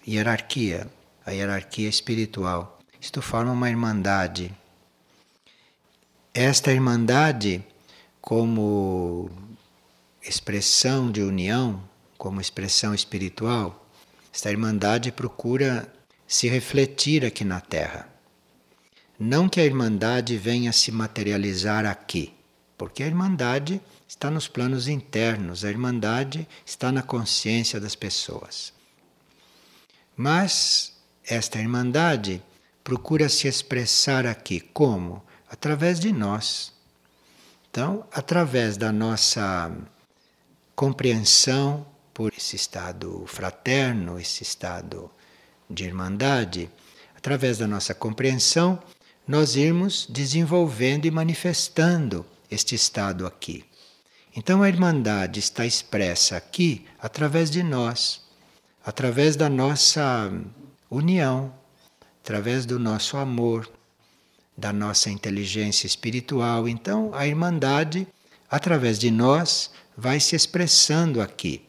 hierarquia, 0.07 0.89
a 1.23 1.29
hierarquia 1.29 1.87
espiritual. 1.87 2.79
Isto 2.99 3.21
forma 3.21 3.51
uma 3.51 3.69
Irmandade 3.69 4.51
esta 6.35 6.69
irmandade, 6.69 7.63
como 8.19 9.31
expressão 10.21 11.09
de 11.09 11.21
união, 11.21 11.81
como 12.17 12.41
expressão 12.41 12.93
espiritual, 12.93 13.87
esta 14.33 14.51
irmandade 14.51 15.13
procura 15.13 15.89
se 16.27 16.49
refletir 16.49 17.23
aqui 17.23 17.45
na 17.45 17.61
Terra. 17.61 18.09
Não 19.17 19.47
que 19.47 19.61
a 19.61 19.65
irmandade 19.65 20.37
venha 20.37 20.73
se 20.73 20.91
materializar 20.91 21.85
aqui, 21.85 22.33
porque 22.77 23.01
a 23.01 23.07
irmandade 23.07 23.79
está 24.05 24.29
nos 24.29 24.49
planos 24.49 24.89
internos, 24.89 25.63
a 25.63 25.69
irmandade 25.69 26.45
está 26.65 26.91
na 26.91 27.01
consciência 27.01 27.79
das 27.79 27.95
pessoas. 27.95 28.73
Mas 30.17 30.97
esta 31.25 31.59
irmandade 31.59 32.43
procura 32.83 33.29
se 33.29 33.47
expressar 33.47 34.25
aqui 34.25 34.59
como? 34.59 35.23
Através 35.55 36.01
de 36.01 36.11
nós. 36.11 36.73
Então, 37.71 38.05
através 38.11 38.75
da 38.75 38.91
nossa 38.91 39.71
compreensão 40.75 41.85
por 42.13 42.33
esse 42.37 42.57
estado 42.57 43.23
fraterno, 43.25 44.19
esse 44.19 44.43
estado 44.43 45.09
de 45.69 45.85
irmandade, 45.85 46.69
através 47.15 47.57
da 47.57 47.67
nossa 47.67 47.93
compreensão, 47.95 48.77
nós 49.25 49.55
irmos 49.55 50.05
desenvolvendo 50.09 51.05
e 51.05 51.11
manifestando 51.11 52.25
este 52.51 52.75
estado 52.75 53.25
aqui. 53.25 53.63
Então 54.35 54.61
a 54.61 54.67
Irmandade 54.67 55.39
está 55.39 55.65
expressa 55.65 56.35
aqui 56.35 56.85
através 56.99 57.49
de 57.49 57.63
nós, 57.63 58.21
através 58.85 59.37
da 59.37 59.49
nossa 59.49 60.31
união, 60.91 61.53
através 62.21 62.65
do 62.65 62.77
nosso 62.77 63.15
amor, 63.15 63.69
da 64.57 64.71
nossa 64.71 65.09
inteligência 65.09 65.87
espiritual. 65.87 66.67
Então 66.67 67.11
a 67.13 67.27
Irmandade, 67.27 68.07
através 68.49 68.97
de 68.97 69.11
nós, 69.11 69.71
vai 69.97 70.19
se 70.19 70.35
expressando 70.35 71.21
aqui. 71.21 71.61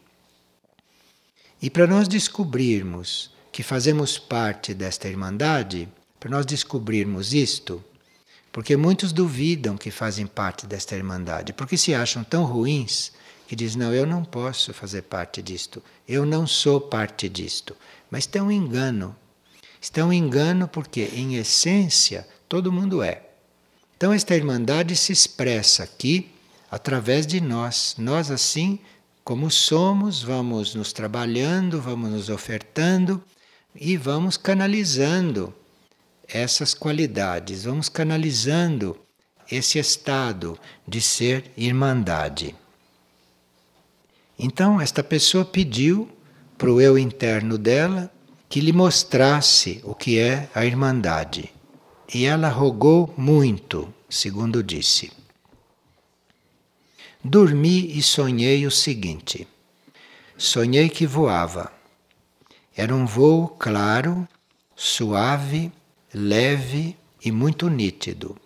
E 1.61 1.71
para 1.71 1.87
nós 1.87 2.07
descobrirmos 2.07 3.31
que 3.51 3.63
fazemos 3.63 4.19
parte 4.19 4.75
desta 4.75 5.09
Irmandade, 5.09 5.89
para 6.21 6.31
nós 6.31 6.45
descobrirmos 6.45 7.33
isto, 7.33 7.83
porque 8.53 8.77
muitos 8.77 9.13
duvidam 9.13 9.77
que 9.77 9.91
fazem 9.91 10.27
parte 10.27 10.67
desta 10.67 10.97
Irmandade, 10.97 11.53
porque 11.53 11.77
se 11.77 11.95
acham 11.95 12.23
tão 12.23 12.45
ruins 12.45 13.13
que 13.47 13.57
dizem: 13.57 13.79
Não, 13.79 13.93
eu 13.93 14.07
não 14.07 14.25
posso 14.25 14.73
fazer 14.73 15.03
parte 15.03 15.43
disto, 15.43 15.83
eu 16.09 16.27
não 16.27 16.47
sou 16.47 16.81
parte 16.81 17.29
disto. 17.29 17.77
Mas 18.11 18.27
tem 18.27 18.43
um 18.43 18.51
engano. 18.51 19.17
Está 19.81 20.05
um 20.05 20.13
engano 20.13 20.67
porque, 20.69 21.11
em 21.15 21.37
essência, 21.37 22.27
todo 22.49 22.73
mundo 22.73 23.03
é. 23.03 23.23
Então, 23.97 24.13
esta 24.13 24.37
Irmandade 24.37 24.95
se 24.95 25.13
expressa 25.13 25.83
aqui 25.83 26.31
através 26.71 27.27
de 27.27 27.41
nós. 27.41 27.95
Nós, 27.99 28.31
assim 28.31 28.79
como 29.25 29.51
somos, 29.51 30.23
vamos 30.23 30.75
nos 30.75 30.93
trabalhando, 30.93 31.81
vamos 31.81 32.11
nos 32.11 32.29
ofertando 32.29 33.23
e 33.75 33.97
vamos 33.97 34.37
canalizando 34.37 35.53
essas 36.29 36.75
qualidades, 36.75 37.65
vamos 37.65 37.89
canalizando 37.89 38.99
esse 39.51 39.79
estado 39.79 40.59
de 40.87 41.01
ser 41.01 41.51
irmandade. 41.57 42.55
Então, 44.39 44.81
esta 44.81 45.03
pessoa 45.03 45.45
pediu 45.45 46.09
para 46.59 46.71
o 46.71 46.81
eu 46.81 46.99
interno 46.99 47.57
dela 47.57 48.13
que 48.49 48.61
lhe 48.61 48.73
mostrasse 48.73 49.81
o 49.85 49.95
que 49.95 50.19
é 50.19 50.49
a 50.55 50.65
irmandade. 50.65 51.56
E 52.13 52.25
ela 52.25 52.49
rogou 52.49 53.13
muito, 53.17 53.93
segundo 54.09 54.63
disse. 54.63 55.13
Dormi 57.23 57.99
e 57.99 58.03
sonhei 58.03 58.67
o 58.67 58.71
seguinte: 58.71 59.47
sonhei 60.37 60.89
que 60.89 61.07
voava. 61.07 61.73
Era 62.77 62.95
um 62.95 63.07
voo 63.07 63.49
claro, 63.49 64.29
suave 64.75 65.73
leve 66.17 66.97
e 67.23 67.31
muito 67.31 67.69
nítido. 67.69 68.37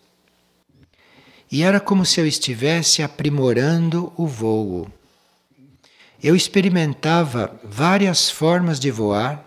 E 1.50 1.62
era 1.62 1.79
como 1.81 2.05
se 2.05 2.21
eu 2.21 2.26
estivesse 2.26 3.02
aprimorando 3.02 4.12
o 4.17 4.26
voo. 4.26 4.90
Eu 6.23 6.37
experimentava 6.37 7.59
várias 7.64 8.29
formas 8.29 8.79
de 8.79 8.90
voar, 8.90 9.45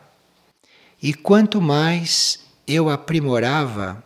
e 1.01 1.13
quanto 1.13 1.61
mais 1.61 2.39
eu 2.67 2.89
aprimorava, 2.89 4.03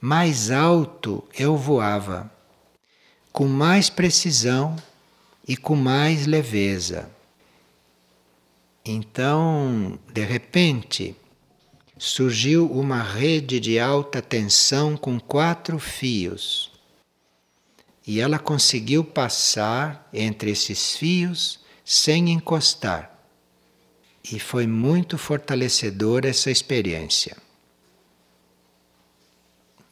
mais 0.00 0.50
alto 0.50 1.22
eu 1.38 1.56
voava, 1.56 2.30
com 3.32 3.46
mais 3.46 3.88
precisão 3.88 4.76
e 5.46 5.56
com 5.56 5.76
mais 5.76 6.26
leveza. 6.26 7.08
Então, 8.84 9.98
de 10.12 10.24
repente, 10.24 11.14
surgiu 11.96 12.66
uma 12.66 13.00
rede 13.00 13.60
de 13.60 13.78
alta 13.78 14.20
tensão 14.20 14.96
com 14.96 15.20
quatro 15.20 15.78
fios. 15.78 16.72
E 18.04 18.20
ela 18.20 18.40
conseguiu 18.40 19.04
passar 19.04 20.08
entre 20.12 20.50
esses 20.50 20.96
fios 20.96 21.60
sem 21.84 22.30
encostar. 22.32 23.16
E 24.32 24.40
foi 24.40 24.66
muito 24.66 25.16
fortalecedora 25.16 26.28
essa 26.28 26.50
experiência. 26.50 27.36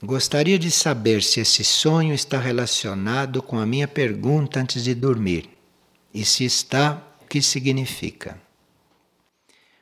Gostaria 0.02 0.58
de 0.58 0.70
saber 0.70 1.22
se 1.22 1.40
esse 1.40 1.62
sonho 1.62 2.14
está 2.14 2.38
relacionado 2.38 3.42
com 3.42 3.58
a 3.58 3.66
minha 3.66 3.86
pergunta 3.86 4.58
antes 4.58 4.82
de 4.82 4.94
dormir. 4.94 5.50
E 6.12 6.24
se 6.24 6.42
está, 6.42 7.02
o 7.20 7.26
que 7.26 7.42
significa? 7.42 8.40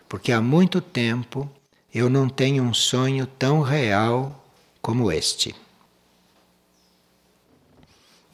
Porque 0.09 0.33
há 0.33 0.40
muito 0.40 0.81
tempo 0.81 1.48
eu 1.94 2.11
não 2.11 2.28
tenho 2.28 2.64
um 2.64 2.74
sonho 2.74 3.28
tão 3.28 3.61
real 3.61 4.44
como 4.83 5.12
este. 5.12 5.54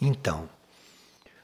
Então, 0.01 0.49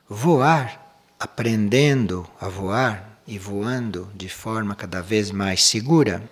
voar, 0.08 0.96
aprendendo 1.18 2.26
a 2.40 2.48
voar 2.48 3.20
e 3.26 3.38
voando 3.38 4.10
de 4.14 4.28
forma 4.30 4.74
cada 4.74 5.02
vez 5.02 5.30
mais 5.30 5.62
segura, 5.62 6.26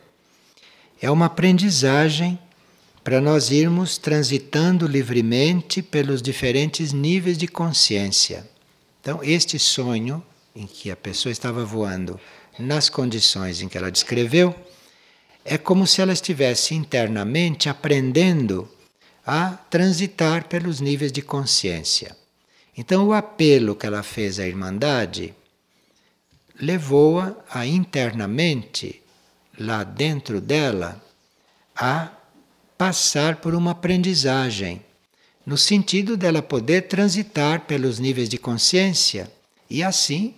é 1.00 1.10
uma 1.10 1.26
aprendizagem 1.26 2.38
para 3.02 3.20
nós 3.20 3.50
irmos 3.50 3.96
transitando 3.96 4.86
livremente 4.86 5.82
pelos 5.82 6.20
diferentes 6.20 6.92
níveis 6.92 7.38
de 7.38 7.48
consciência. 7.48 8.48
Então, 9.00 9.20
este 9.22 9.58
sonho 9.58 10.22
em 10.54 10.66
que 10.66 10.90
a 10.90 10.96
pessoa 10.96 11.32
estava 11.32 11.64
voando 11.64 12.18
nas 12.58 12.88
condições 12.88 13.62
em 13.62 13.68
que 13.68 13.78
ela 13.78 13.90
descreveu, 13.90 14.54
é 15.44 15.56
como 15.56 15.86
se 15.86 16.02
ela 16.02 16.12
estivesse 16.12 16.74
internamente 16.74 17.68
aprendendo 17.68 18.68
a 19.24 19.50
transitar 19.50 20.48
pelos 20.48 20.80
níveis 20.80 21.12
de 21.12 21.22
consciência. 21.22 22.16
Então, 22.76 23.08
o 23.08 23.12
apelo 23.12 23.74
que 23.74 23.86
ela 23.86 24.02
fez 24.02 24.38
à 24.38 24.46
Irmandade 24.46 25.34
levou-a 26.60 27.36
a 27.50 27.66
internamente, 27.66 29.02
lá 29.58 29.84
dentro 29.84 30.40
dela, 30.40 31.02
a 31.76 32.10
passar 32.78 33.36
por 33.36 33.56
uma 33.56 33.72
aprendizagem, 33.72 34.80
no 35.44 35.58
sentido 35.58 36.16
dela 36.16 36.40
poder 36.40 36.82
transitar 36.82 37.62
pelos 37.62 37.98
níveis 37.98 38.28
de 38.28 38.38
consciência 38.38 39.30
e 39.68 39.82
assim 39.82 40.34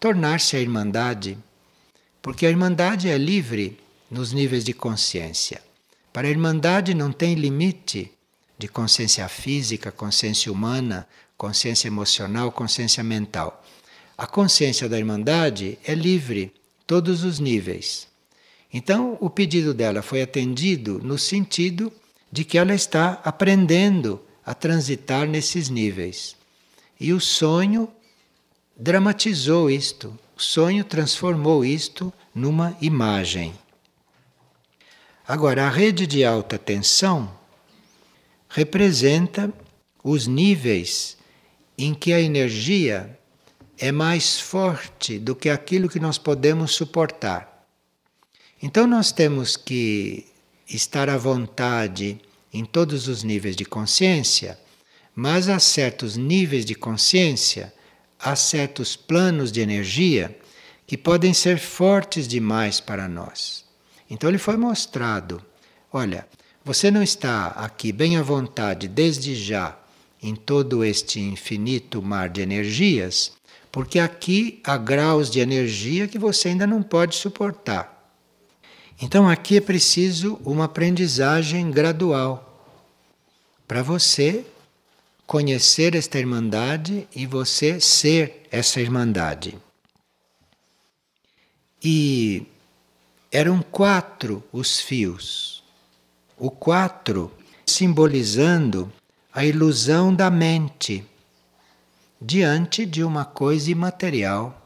tornar-se 0.00 0.56
a 0.56 0.60
Irmandade. 0.60 1.38
Porque 2.20 2.46
a 2.46 2.50
Irmandade 2.50 3.08
é 3.08 3.16
livre 3.16 3.78
nos 4.10 4.32
níveis 4.32 4.64
de 4.64 4.72
consciência. 4.72 5.62
Para 6.12 6.26
a 6.26 6.30
Irmandade 6.30 6.94
não 6.94 7.12
tem 7.12 7.34
limite 7.34 8.10
de 8.58 8.66
consciência 8.66 9.28
física, 9.28 9.92
consciência 9.92 10.50
humana, 10.50 11.06
consciência 11.36 11.86
emocional, 11.86 12.50
consciência 12.50 13.04
mental. 13.04 13.64
A 14.18 14.26
consciência 14.26 14.88
da 14.88 14.98
Irmandade 14.98 15.78
é 15.84 15.94
livre, 15.94 16.52
todos 16.86 17.22
os 17.22 17.38
níveis. 17.38 18.08
Então, 18.76 19.16
o 19.20 19.30
pedido 19.30 19.72
dela 19.72 20.02
foi 20.02 20.20
atendido 20.20 20.98
no 20.98 21.16
sentido 21.16 21.92
de 22.32 22.44
que 22.44 22.58
ela 22.58 22.74
está 22.74 23.20
aprendendo 23.24 24.20
a 24.44 24.52
transitar 24.52 25.28
nesses 25.28 25.68
níveis. 25.68 26.34
E 26.98 27.12
o 27.12 27.20
sonho 27.20 27.88
dramatizou 28.76 29.70
isto, 29.70 30.18
o 30.36 30.42
sonho 30.42 30.82
transformou 30.82 31.64
isto 31.64 32.12
numa 32.34 32.76
imagem. 32.80 33.54
Agora, 35.24 35.66
a 35.66 35.70
rede 35.70 36.04
de 36.04 36.24
alta 36.24 36.58
tensão 36.58 37.32
representa 38.48 39.54
os 40.02 40.26
níveis 40.26 41.16
em 41.78 41.94
que 41.94 42.12
a 42.12 42.20
energia 42.20 43.16
é 43.78 43.92
mais 43.92 44.40
forte 44.40 45.16
do 45.16 45.36
que 45.36 45.48
aquilo 45.48 45.88
que 45.88 46.00
nós 46.00 46.18
podemos 46.18 46.72
suportar. 46.72 47.53
Então, 48.66 48.86
nós 48.86 49.12
temos 49.12 49.58
que 49.58 50.24
estar 50.66 51.10
à 51.10 51.18
vontade 51.18 52.18
em 52.50 52.64
todos 52.64 53.08
os 53.08 53.22
níveis 53.22 53.54
de 53.54 53.66
consciência, 53.66 54.58
mas 55.14 55.50
há 55.50 55.58
certos 55.58 56.16
níveis 56.16 56.64
de 56.64 56.74
consciência, 56.74 57.74
há 58.18 58.34
certos 58.34 58.96
planos 58.96 59.52
de 59.52 59.60
energia 59.60 60.34
que 60.86 60.96
podem 60.96 61.34
ser 61.34 61.58
fortes 61.58 62.26
demais 62.26 62.80
para 62.80 63.06
nós. 63.06 63.66
Então 64.08 64.30
ele 64.30 64.38
foi 64.38 64.56
mostrado: 64.56 65.44
olha, 65.92 66.26
você 66.64 66.90
não 66.90 67.02
está 67.02 67.48
aqui 67.48 67.92
bem 67.92 68.16
à 68.16 68.22
vontade 68.22 68.88
desde 68.88 69.34
já 69.34 69.78
em 70.22 70.34
todo 70.34 70.82
este 70.82 71.20
infinito 71.20 72.00
mar 72.00 72.30
de 72.30 72.40
energias, 72.40 73.32
porque 73.70 73.98
aqui 73.98 74.62
há 74.64 74.78
graus 74.78 75.30
de 75.30 75.38
energia 75.38 76.08
que 76.08 76.18
você 76.18 76.48
ainda 76.48 76.66
não 76.66 76.82
pode 76.82 77.14
suportar. 77.14 77.93
Então 79.00 79.28
aqui 79.28 79.56
é 79.56 79.60
preciso 79.60 80.40
uma 80.44 80.64
aprendizagem 80.64 81.70
gradual 81.70 82.50
para 83.66 83.82
você 83.82 84.44
conhecer 85.26 85.94
esta 85.94 86.18
irmandade 86.18 87.08
e 87.14 87.26
você 87.26 87.80
ser 87.80 88.46
essa 88.50 88.80
irmandade. 88.80 89.58
E 91.82 92.46
eram 93.32 93.60
quatro 93.62 94.42
os 94.52 94.80
fios. 94.80 95.62
O 96.38 96.50
quatro 96.50 97.32
simbolizando 97.66 98.92
a 99.32 99.44
ilusão 99.44 100.14
da 100.14 100.30
mente 100.30 101.04
diante 102.20 102.86
de 102.86 103.02
uma 103.02 103.24
coisa 103.24 103.70
imaterial. 103.70 104.63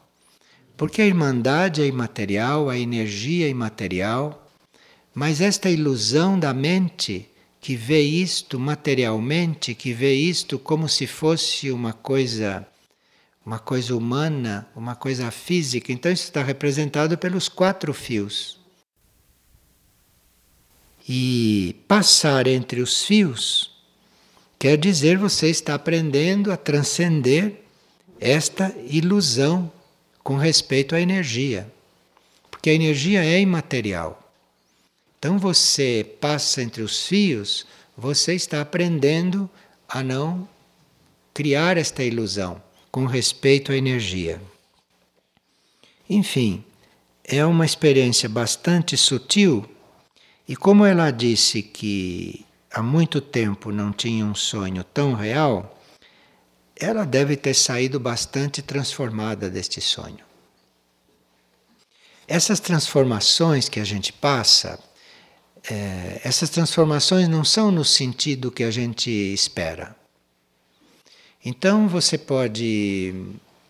Porque 0.79 1.01
a 1.01 1.05
irmandade 1.05 1.81
é 1.81 1.85
imaterial, 1.87 2.69
a 2.69 2.77
energia 2.77 3.47
é 3.47 3.49
imaterial, 3.49 4.49
mas 5.13 5.41
esta 5.41 5.69
ilusão 5.69 6.39
da 6.39 6.53
mente 6.53 7.29
que 7.59 7.75
vê 7.75 7.99
isto 7.99 8.57
materialmente, 8.57 9.75
que 9.75 9.91
vê 9.91 10.13
isto 10.13 10.57
como 10.57 10.87
se 10.87 11.05
fosse 11.05 11.69
uma 11.69 11.91
coisa 11.91 12.65
uma 13.45 13.59
coisa 13.59 13.93
humana, 13.93 14.69
uma 14.73 14.95
coisa 14.95 15.29
física. 15.31 15.91
Então 15.91 16.09
isso 16.09 16.23
está 16.23 16.41
representado 16.41 17.17
pelos 17.17 17.49
quatro 17.49 17.93
fios. 17.93 18.57
E 21.09 21.75
passar 21.89 22.47
entre 22.47 22.79
os 22.79 23.03
fios 23.03 23.69
quer 24.57 24.77
dizer 24.77 25.17
você 25.17 25.49
está 25.49 25.75
aprendendo 25.75 26.53
a 26.53 26.55
transcender 26.55 27.65
esta 28.17 28.73
ilusão 28.87 29.69
com 30.29 30.35
respeito 30.35 30.93
à 30.93 31.01
energia. 31.01 31.67
Porque 32.51 32.69
a 32.69 32.73
energia 32.73 33.25
é 33.25 33.41
imaterial. 33.41 34.31
Então 35.17 35.39
você 35.39 36.05
passa 36.21 36.61
entre 36.61 36.83
os 36.83 37.07
fios, 37.07 37.65
você 37.97 38.35
está 38.35 38.61
aprendendo 38.61 39.49
a 39.87 40.03
não 40.03 40.47
criar 41.33 41.77
esta 41.77 42.03
ilusão 42.03 42.61
com 42.91 43.07
respeito 43.07 43.71
à 43.71 43.75
energia. 43.75 44.39
Enfim, 46.07 46.63
é 47.23 47.43
uma 47.43 47.65
experiência 47.65 48.29
bastante 48.29 48.95
sutil 48.95 49.67
e 50.47 50.55
como 50.55 50.85
ela 50.85 51.09
disse 51.09 51.63
que 51.63 52.45
há 52.71 52.83
muito 52.83 53.19
tempo 53.19 53.71
não 53.71 53.91
tinha 53.91 54.23
um 54.23 54.35
sonho 54.35 54.83
tão 54.83 55.15
real, 55.15 55.78
ela 56.79 57.05
deve 57.05 57.35
ter 57.35 57.53
saído 57.53 57.99
bastante 57.99 58.61
transformada 58.61 59.49
deste 59.49 59.81
sonho. 59.81 60.23
Essas 62.27 62.59
transformações 62.59 63.67
que 63.67 63.79
a 63.79 63.83
gente 63.83 64.13
passa 64.13 64.79
é, 65.69 66.21
essas 66.23 66.49
transformações 66.49 67.27
não 67.27 67.43
são 67.43 67.71
no 67.71 67.83
sentido 67.83 68.51
que 68.51 68.63
a 68.63 68.71
gente 68.71 69.09
espera. 69.09 69.95
Então 71.43 71.87
você 71.87 72.17
pode 72.17 73.13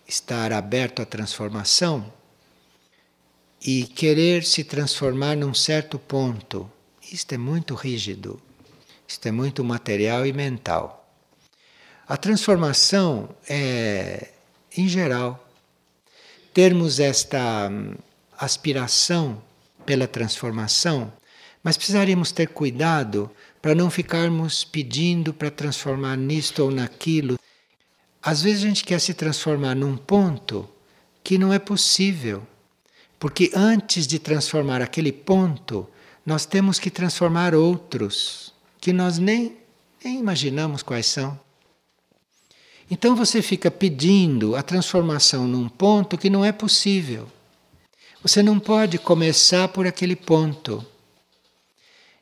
estar 0.06 0.52
aberto 0.52 1.02
à 1.02 1.04
transformação 1.04 2.12
e 3.64 3.84
querer 3.84 4.44
se 4.44 4.64
transformar 4.64 5.36
num 5.36 5.54
certo 5.54 5.98
ponto. 5.98 6.70
Isto 7.12 7.34
é 7.34 7.38
muito 7.38 7.74
rígido, 7.74 8.40
isto 9.06 9.26
é 9.26 9.30
muito 9.30 9.64
material 9.64 10.26
e 10.26 10.32
mental. 10.32 10.99
A 12.10 12.16
transformação 12.18 13.30
é, 13.48 14.28
em 14.76 14.86
geral, 14.86 15.48
termos 16.52 17.00
esta 17.00 17.70
hum, 17.70 17.94
aspiração 18.38 19.42
pela 19.86 20.06
transformação 20.06 21.10
mas 21.62 21.76
precisaríamos 21.76 22.32
ter 22.32 22.48
cuidado 22.48 23.30
para 23.60 23.74
não 23.74 23.90
ficarmos 23.90 24.64
pedindo 24.64 25.32
para 25.32 25.50
transformar 25.50 26.16
nisto 26.16 26.60
ou 26.60 26.70
naquilo. 26.70 27.38
Às 28.22 28.42
vezes 28.42 28.64
a 28.64 28.68
gente 28.68 28.84
quer 28.84 29.00
se 29.00 29.12
transformar 29.12 29.74
num 29.74 29.96
ponto 29.96 30.68
que 31.22 31.36
não 31.36 31.52
é 31.52 31.58
possível. 31.58 32.46
Porque 33.18 33.50
antes 33.54 34.06
de 34.06 34.18
transformar 34.18 34.80
aquele 34.80 35.12
ponto, 35.12 35.86
nós 36.24 36.46
temos 36.46 36.78
que 36.78 36.90
transformar 36.90 37.54
outros 37.54 38.54
que 38.80 38.94
nós 38.94 39.18
nem, 39.18 39.58
nem 40.02 40.18
imaginamos 40.18 40.82
quais 40.82 41.04
são. 41.04 41.38
Então 42.90 43.14
você 43.14 43.40
fica 43.40 43.70
pedindo 43.70 44.56
a 44.56 44.62
transformação 44.62 45.46
num 45.46 45.68
ponto 45.68 46.18
que 46.18 46.28
não 46.28 46.44
é 46.44 46.50
possível. 46.50 47.28
Você 48.22 48.42
não 48.42 48.58
pode 48.58 48.98
começar 48.98 49.68
por 49.68 49.86
aquele 49.86 50.16
ponto. 50.16 50.84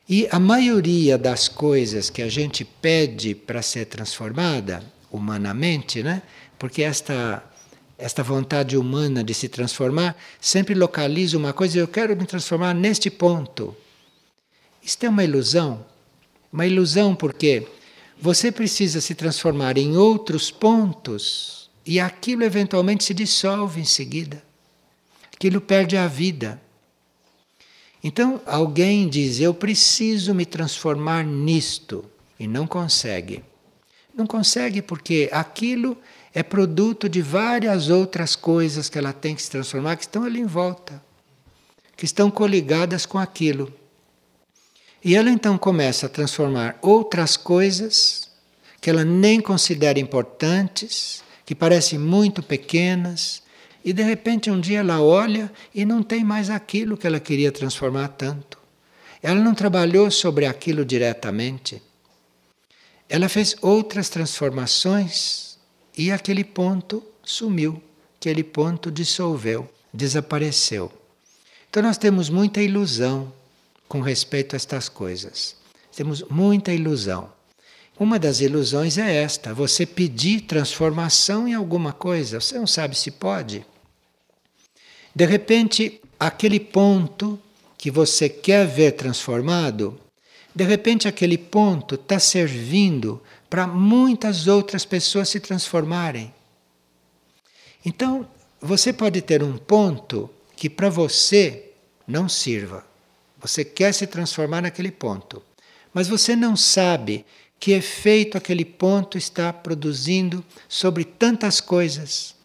E 0.07 0.27
a 0.31 0.39
maioria 0.39 1.17
das 1.17 1.47
coisas 1.47 2.09
que 2.09 2.21
a 2.21 2.29
gente 2.29 2.63
pede 2.63 3.33
para 3.33 3.61
ser 3.61 3.85
transformada 3.85 4.83
humanamente, 5.11 6.03
né? 6.03 6.21
Porque 6.57 6.83
esta 6.83 7.43
esta 7.97 8.23
vontade 8.23 8.77
humana 8.77 9.21
de 9.21 9.33
se 9.33 9.49
transformar 9.49 10.15
sempre 10.39 10.73
localiza 10.73 11.37
uma 11.37 11.51
coisa, 11.51 11.77
eu 11.77 11.87
quero 11.87 12.15
me 12.15 12.25
transformar 12.25 12.73
neste 12.73 13.09
ponto. 13.09 13.75
Isto 14.81 15.05
é 15.05 15.09
uma 15.09 15.23
ilusão. 15.23 15.85
Uma 16.51 16.65
ilusão 16.65 17.13
porque 17.13 17.67
você 18.21 18.51
precisa 18.51 18.99
se 18.99 19.15
transformar 19.15 19.77
em 19.77 19.95
outros 19.95 20.51
pontos 20.51 21.69
e 21.85 21.99
aquilo 21.99 22.43
eventualmente 22.43 23.03
se 23.03 23.13
dissolve 23.13 23.81
em 23.81 23.85
seguida. 23.85 24.43
Aquilo 25.33 25.61
perde 25.61 25.95
a 25.95 26.07
vida. 26.07 26.61
Então 28.03 28.41
alguém 28.45 29.07
diz: 29.07 29.39
Eu 29.39 29.53
preciso 29.53 30.35
me 30.35 30.45
transformar 30.45 31.23
nisto, 31.23 32.03
e 32.39 32.47
não 32.47 32.67
consegue. 32.67 33.43
Não 34.13 34.27
consegue 34.27 34.81
porque 34.81 35.29
aquilo 35.31 35.97
é 36.33 36.43
produto 36.43 37.07
de 37.07 37.21
várias 37.21 37.89
outras 37.89 38.35
coisas 38.35 38.89
que 38.89 38.97
ela 38.97 39.13
tem 39.13 39.33
que 39.33 39.41
se 39.41 39.49
transformar, 39.49 39.95
que 39.95 40.03
estão 40.03 40.23
ali 40.23 40.39
em 40.39 40.45
volta, 40.45 41.01
que 41.95 42.05
estão 42.05 42.29
coligadas 42.29 43.05
com 43.05 43.17
aquilo. 43.17 43.73
E 45.03 45.15
ela 45.15 45.29
então 45.29 45.57
começa 45.57 46.05
a 46.05 46.09
transformar 46.09 46.77
outras 46.81 47.37
coisas 47.37 48.29
que 48.81 48.89
ela 48.89 49.03
nem 49.03 49.41
considera 49.41 49.99
importantes, 49.99 51.23
que 51.45 51.55
parecem 51.55 51.97
muito 51.97 52.41
pequenas, 52.41 53.41
e 53.83 53.93
de 53.93 54.03
repente 54.03 54.51
um 54.51 54.59
dia 54.59 54.79
ela 54.79 55.01
olha 55.01 55.51
e 55.73 55.85
não 55.85 56.03
tem 56.03 56.23
mais 56.23 56.49
aquilo 56.49 56.97
que 56.97 57.07
ela 57.07 57.19
queria 57.19 57.51
transformar 57.51 58.09
tanto. 58.09 58.57
Ela 59.21 59.39
não 59.39 59.53
trabalhou 59.53 60.09
sobre 60.11 60.45
aquilo 60.45 60.85
diretamente. 60.85 61.81
Ela 63.07 63.27
fez 63.27 63.55
outras 63.61 64.09
transformações 64.09 65.57
e 65.97 66.11
aquele 66.11 66.43
ponto 66.43 67.03
sumiu, 67.23 67.81
aquele 68.19 68.43
ponto 68.43 68.91
dissolveu, 68.91 69.69
desapareceu. 69.93 70.91
Então 71.69 71.83
nós 71.83 71.97
temos 71.97 72.29
muita 72.29 72.61
ilusão 72.61 73.33
com 73.89 73.99
respeito 73.99 74.55
a 74.55 74.57
estas 74.57 74.87
coisas. 74.87 75.57
Temos 75.93 76.23
muita 76.29 76.71
ilusão. 76.71 77.29
Uma 77.99 78.17
das 78.17 78.39
ilusões 78.39 78.97
é 78.97 79.13
esta: 79.13 79.53
você 79.53 79.85
pedir 79.85 80.41
transformação 80.41 81.47
em 81.47 81.53
alguma 81.53 81.91
coisa, 81.91 82.39
você 82.39 82.57
não 82.57 82.67
sabe 82.67 82.95
se 82.95 83.11
pode. 83.11 83.65
De 85.13 85.25
repente, 85.25 85.99
aquele 86.17 86.59
ponto 86.59 87.37
que 87.77 87.89
você 87.89 88.29
quer 88.29 88.65
ver 88.65 88.93
transformado, 88.93 89.99
de 90.55 90.63
repente 90.63 91.07
aquele 91.07 91.37
ponto 91.37 91.95
está 91.95 92.19
servindo 92.19 93.21
para 93.49 93.65
muitas 93.65 94.47
outras 94.47 94.85
pessoas 94.85 95.27
se 95.27 95.39
transformarem. 95.39 96.33
Então, 97.83 98.27
você 98.61 98.93
pode 98.93 99.21
ter 99.21 99.41
um 99.41 99.57
ponto 99.57 100.29
que 100.55 100.69
para 100.69 100.89
você 100.89 101.71
não 102.07 102.29
sirva. 102.29 102.88
Você 103.39 103.63
quer 103.63 103.93
se 103.93 104.05
transformar 104.05 104.61
naquele 104.61 104.91
ponto, 104.91 105.41
mas 105.93 106.07
você 106.07 106.35
não 106.35 106.55
sabe 106.55 107.25
que 107.59 107.71
efeito 107.71 108.37
aquele 108.37 108.65
ponto 108.65 109.17
está 109.17 109.51
produzindo 109.51 110.43
sobre 110.67 111.03
tantas 111.03 111.59
coisas. 111.59 112.35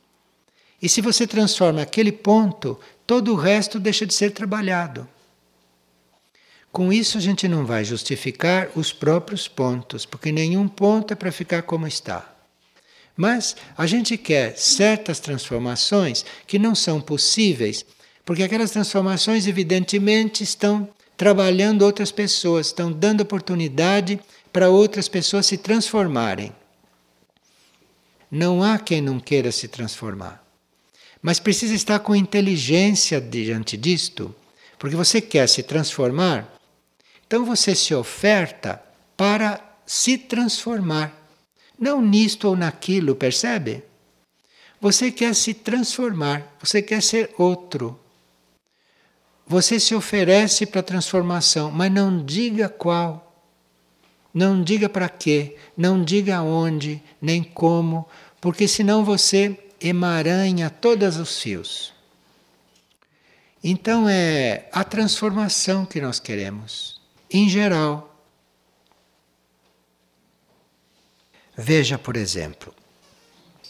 E 0.80 0.88
se 0.88 1.00
você 1.00 1.26
transforma 1.26 1.82
aquele 1.82 2.12
ponto, 2.12 2.78
todo 3.06 3.32
o 3.32 3.36
resto 3.36 3.78
deixa 3.78 4.04
de 4.06 4.14
ser 4.14 4.30
trabalhado. 4.30 5.08
Com 6.70 6.92
isso, 6.92 7.16
a 7.16 7.20
gente 7.20 7.46
não 7.46 7.64
vai 7.64 7.84
justificar 7.84 8.68
os 8.74 8.92
próprios 8.92 9.46
pontos, 9.46 10.04
porque 10.04 10.32
nenhum 10.32 10.66
ponto 10.66 11.12
é 11.12 11.14
para 11.14 11.30
ficar 11.30 11.62
como 11.62 11.86
está. 11.86 12.34
Mas 13.16 13.54
a 13.78 13.86
gente 13.86 14.16
quer 14.16 14.58
certas 14.58 15.20
transformações 15.20 16.24
que 16.46 16.58
não 16.58 16.74
são 16.74 17.00
possíveis, 17.00 17.86
porque 18.24 18.42
aquelas 18.42 18.70
transformações, 18.70 19.46
evidentemente, 19.46 20.42
estão 20.42 20.88
trabalhando 21.16 21.82
outras 21.82 22.10
pessoas, 22.10 22.66
estão 22.66 22.90
dando 22.90 23.20
oportunidade 23.20 24.18
para 24.52 24.70
outras 24.70 25.08
pessoas 25.08 25.46
se 25.46 25.58
transformarem. 25.58 26.52
Não 28.30 28.62
há 28.62 28.78
quem 28.78 29.00
não 29.00 29.20
queira 29.20 29.52
se 29.52 29.68
transformar. 29.68 30.42
Mas 31.22 31.38
precisa 31.38 31.74
estar 31.74 32.00
com 32.00 32.14
inteligência 32.14 33.20
diante 33.20 33.76
disto, 33.76 34.34
porque 34.78 34.96
você 34.96 35.20
quer 35.20 35.48
se 35.48 35.62
transformar, 35.62 36.52
então 37.26 37.44
você 37.44 37.74
se 37.74 37.94
oferta 37.94 38.82
para 39.16 39.60
se 39.86 40.18
transformar. 40.18 41.12
Não 41.78 42.00
nisto 42.00 42.48
ou 42.48 42.56
naquilo, 42.56 43.14
percebe? 43.14 43.82
Você 44.80 45.10
quer 45.10 45.34
se 45.34 45.54
transformar, 45.54 46.56
você 46.60 46.82
quer 46.82 47.02
ser 47.02 47.34
outro. 47.38 47.98
Você 49.46 49.78
se 49.78 49.94
oferece 49.94 50.64
para 50.64 50.80
a 50.80 50.84
transformação, 50.84 51.70
mas 51.70 51.92
não 51.92 52.24
diga 52.24 52.68
qual. 52.68 53.24
Não 54.32 54.62
diga 54.62 54.88
para 54.88 55.08
quê, 55.08 55.56
não 55.76 56.02
diga 56.02 56.42
onde, 56.42 57.00
nem 57.22 57.42
como, 57.42 58.08
porque 58.40 58.66
senão 58.66 59.04
você 59.04 59.56
emaranha 59.80 60.68
todos 60.68 61.16
os 61.18 61.40
fios. 61.40 61.92
Então 63.62 64.08
é 64.08 64.68
a 64.72 64.82
transformação 64.82 65.86
que 65.86 66.00
nós 66.00 66.18
queremos, 66.18 67.00
em 67.30 67.48
geral. 67.48 68.10
Veja, 71.56 71.96
por 71.96 72.16
exemplo, 72.16 72.74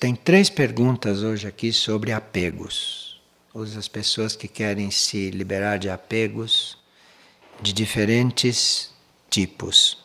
tem 0.01 0.15
três 0.15 0.49
perguntas 0.49 1.23
hoje 1.23 1.47
aqui 1.47 1.73
sobre 1.73 2.11
apegos. 2.11 3.04
As 3.57 3.87
pessoas 3.87 4.35
que 4.35 4.49
querem 4.49 4.91
se 4.91 5.31
liberar 5.31 5.79
de 5.79 5.89
apegos 5.89 6.77
de 7.63 7.73
diferentes 7.73 8.91
tipos. 9.31 9.97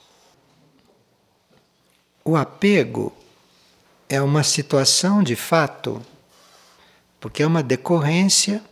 O 2.23 2.35
apego 2.35 3.11
é 4.07 4.21
uma 4.21 4.43
situação 4.43 5.23
de 5.23 5.35
fato, 5.35 5.99
porque 7.19 7.41
é 7.41 7.47
uma 7.47 7.63
decorrência 7.63 8.63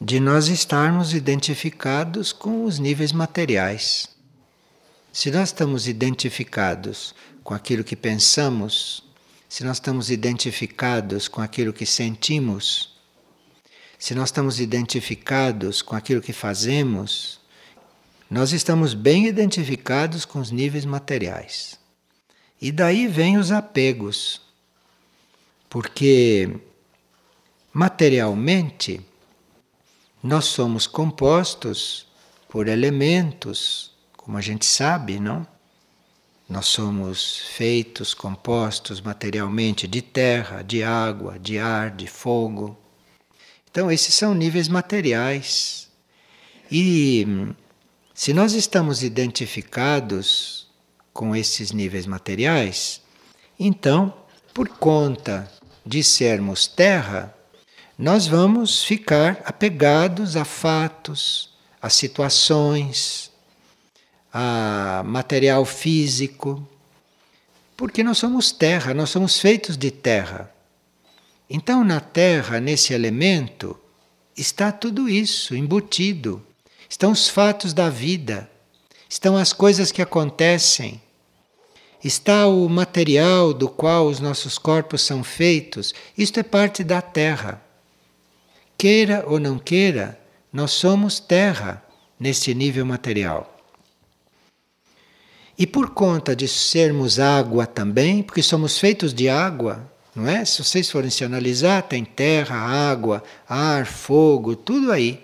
de 0.00 0.18
nós 0.18 0.48
estarmos 0.48 1.14
identificados 1.14 2.32
com 2.32 2.64
os 2.64 2.80
níveis 2.80 3.12
materiais. 3.12 4.08
Se 5.12 5.30
nós 5.30 5.50
estamos 5.50 5.86
identificados 5.86 7.14
com 7.44 7.54
aquilo 7.54 7.84
que 7.84 7.94
pensamos, 7.94 9.04
se 9.48 9.62
nós 9.62 9.76
estamos 9.76 10.10
identificados 10.10 11.28
com 11.28 11.40
aquilo 11.40 11.72
que 11.72 11.86
sentimos, 11.86 12.91
se 14.02 14.16
nós 14.16 14.30
estamos 14.30 14.58
identificados 14.58 15.80
com 15.80 15.94
aquilo 15.94 16.20
que 16.20 16.32
fazemos, 16.32 17.38
nós 18.28 18.50
estamos 18.50 18.94
bem 18.94 19.28
identificados 19.28 20.24
com 20.24 20.40
os 20.40 20.50
níveis 20.50 20.84
materiais. 20.84 21.78
E 22.60 22.72
daí 22.72 23.06
vêm 23.06 23.38
os 23.38 23.52
apegos, 23.52 24.40
porque 25.70 26.52
materialmente 27.72 29.00
nós 30.20 30.46
somos 30.46 30.88
compostos 30.88 32.08
por 32.48 32.66
elementos, 32.66 33.92
como 34.16 34.36
a 34.36 34.40
gente 34.40 34.66
sabe, 34.66 35.20
não? 35.20 35.46
Nós 36.48 36.66
somos 36.66 37.38
feitos, 37.56 38.14
compostos 38.14 39.00
materialmente 39.00 39.86
de 39.86 40.02
terra, 40.02 40.60
de 40.60 40.82
água, 40.82 41.38
de 41.38 41.56
ar, 41.56 41.92
de 41.92 42.08
fogo. 42.08 42.81
Então, 43.72 43.90
esses 43.90 44.14
são 44.14 44.34
níveis 44.34 44.68
materiais. 44.68 45.88
E 46.70 47.26
se 48.12 48.34
nós 48.34 48.52
estamos 48.52 49.02
identificados 49.02 50.70
com 51.10 51.34
esses 51.34 51.72
níveis 51.72 52.04
materiais, 52.04 53.00
então, 53.58 54.12
por 54.52 54.68
conta 54.68 55.50
de 55.86 56.04
sermos 56.04 56.66
terra, 56.66 57.34
nós 57.98 58.26
vamos 58.26 58.84
ficar 58.84 59.40
apegados 59.42 60.36
a 60.36 60.44
fatos, 60.44 61.54
a 61.80 61.88
situações, 61.88 63.32
a 64.30 65.02
material 65.02 65.64
físico, 65.64 66.62
porque 67.74 68.02
nós 68.04 68.18
somos 68.18 68.52
terra, 68.52 68.92
nós 68.92 69.08
somos 69.08 69.40
feitos 69.40 69.78
de 69.78 69.90
terra. 69.90 70.52
Então, 71.54 71.84
na 71.84 72.00
terra, 72.00 72.58
nesse 72.58 72.94
elemento, 72.94 73.78
está 74.34 74.72
tudo 74.72 75.06
isso 75.06 75.54
embutido. 75.54 76.42
Estão 76.88 77.12
os 77.12 77.28
fatos 77.28 77.74
da 77.74 77.90
vida, 77.90 78.50
estão 79.06 79.36
as 79.36 79.52
coisas 79.52 79.92
que 79.92 80.00
acontecem, 80.00 80.98
está 82.02 82.46
o 82.46 82.66
material 82.70 83.52
do 83.52 83.68
qual 83.68 84.06
os 84.06 84.18
nossos 84.18 84.56
corpos 84.56 85.02
são 85.02 85.22
feitos. 85.22 85.92
Isto 86.16 86.40
é 86.40 86.42
parte 86.42 86.82
da 86.82 87.02
terra. 87.02 87.62
Queira 88.78 89.22
ou 89.26 89.38
não 89.38 89.58
queira, 89.58 90.18
nós 90.50 90.70
somos 90.70 91.20
terra 91.20 91.84
neste 92.18 92.54
nível 92.54 92.86
material. 92.86 93.62
E 95.58 95.66
por 95.66 95.90
conta 95.90 96.34
de 96.34 96.48
sermos 96.48 97.20
água 97.20 97.66
também, 97.66 98.22
porque 98.22 98.42
somos 98.42 98.78
feitos 98.78 99.12
de 99.12 99.28
água, 99.28 99.91
não 100.14 100.28
é? 100.28 100.44
Se 100.44 100.62
vocês 100.62 100.90
forem 100.90 101.10
se 101.10 101.24
analisar, 101.24 101.82
tem 101.82 102.04
terra, 102.04 102.56
água, 102.56 103.22
ar, 103.48 103.86
fogo, 103.86 104.54
tudo 104.54 104.92
aí. 104.92 105.20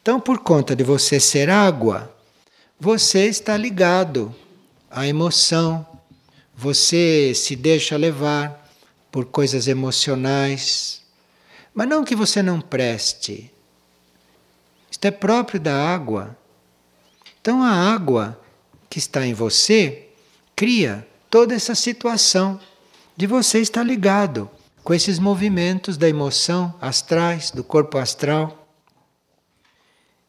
Então, 0.00 0.20
por 0.20 0.40
conta 0.40 0.76
de 0.76 0.84
você 0.84 1.18
ser 1.20 1.48
água, 1.48 2.14
você 2.78 3.26
está 3.26 3.56
ligado 3.56 4.34
à 4.90 5.06
emoção, 5.06 5.86
você 6.54 7.32
se 7.34 7.56
deixa 7.56 7.96
levar 7.96 8.68
por 9.10 9.26
coisas 9.26 9.68
emocionais, 9.68 11.02
mas 11.74 11.88
não 11.88 12.04
que 12.04 12.16
você 12.16 12.42
não 12.42 12.60
preste. 12.60 13.50
Isto 14.90 15.04
é 15.06 15.10
próprio 15.10 15.58
da 15.60 15.74
água. 15.74 16.36
Então 17.40 17.62
a 17.62 17.70
água 17.70 18.40
que 18.88 18.98
está 18.98 19.26
em 19.26 19.34
você 19.34 20.08
cria 20.54 21.06
toda 21.30 21.54
essa 21.54 21.74
situação 21.74 22.60
de 23.22 23.26
você 23.28 23.60
estar 23.60 23.84
ligado 23.84 24.50
com 24.82 24.92
esses 24.92 25.20
movimentos 25.20 25.96
da 25.96 26.08
emoção 26.08 26.74
astrais, 26.80 27.52
do 27.52 27.62
corpo 27.62 27.96
astral. 27.96 28.66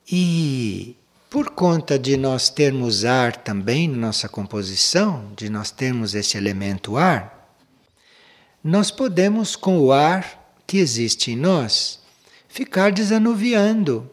E 0.08 0.96
por 1.28 1.50
conta 1.50 1.98
de 1.98 2.16
nós 2.18 2.52
termos 2.52 3.04
ar 3.04 3.36
também 3.36 3.88
na 3.88 3.98
nossa 3.98 4.30
composição, 4.30 5.32
de 5.36 5.50
nós 5.50 5.72
termos 5.72 6.14
esse 6.14 6.38
elemento 6.38 6.96
ar, 6.96 7.58
nós 8.64 8.92
podemos 8.92 9.56
com 9.56 9.80
o 9.80 9.92
ar 9.92 10.54
que 10.68 10.78
existe 10.78 11.32
em 11.32 11.36
nós 11.36 12.00
ficar 12.48 12.92
desanuviando 12.92 14.08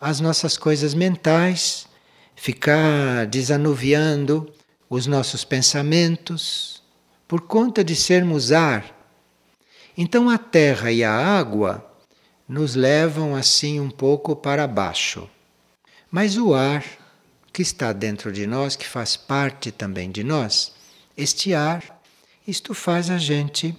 as 0.00 0.20
nossas 0.20 0.56
coisas 0.56 0.94
mentais, 0.94 1.88
ficar 2.36 3.26
desanuviando 3.26 4.54
os 4.88 5.04
nossos 5.04 5.42
pensamentos, 5.42 6.83
por 7.26 7.42
conta 7.42 7.82
de 7.82 7.96
sermos 7.96 8.52
ar. 8.52 8.94
Então 9.96 10.28
a 10.28 10.38
terra 10.38 10.90
e 10.90 11.02
a 11.04 11.12
água 11.12 11.84
nos 12.48 12.74
levam 12.74 13.34
assim 13.34 13.80
um 13.80 13.90
pouco 13.90 14.36
para 14.36 14.66
baixo. 14.66 15.28
Mas 16.10 16.36
o 16.36 16.54
ar 16.54 16.84
que 17.52 17.62
está 17.62 17.92
dentro 17.92 18.32
de 18.32 18.46
nós, 18.46 18.76
que 18.76 18.86
faz 18.86 19.16
parte 19.16 19.70
também 19.70 20.10
de 20.10 20.24
nós, 20.24 20.72
este 21.16 21.54
ar, 21.54 22.02
isto 22.46 22.74
faz 22.74 23.10
a 23.10 23.18
gente 23.18 23.74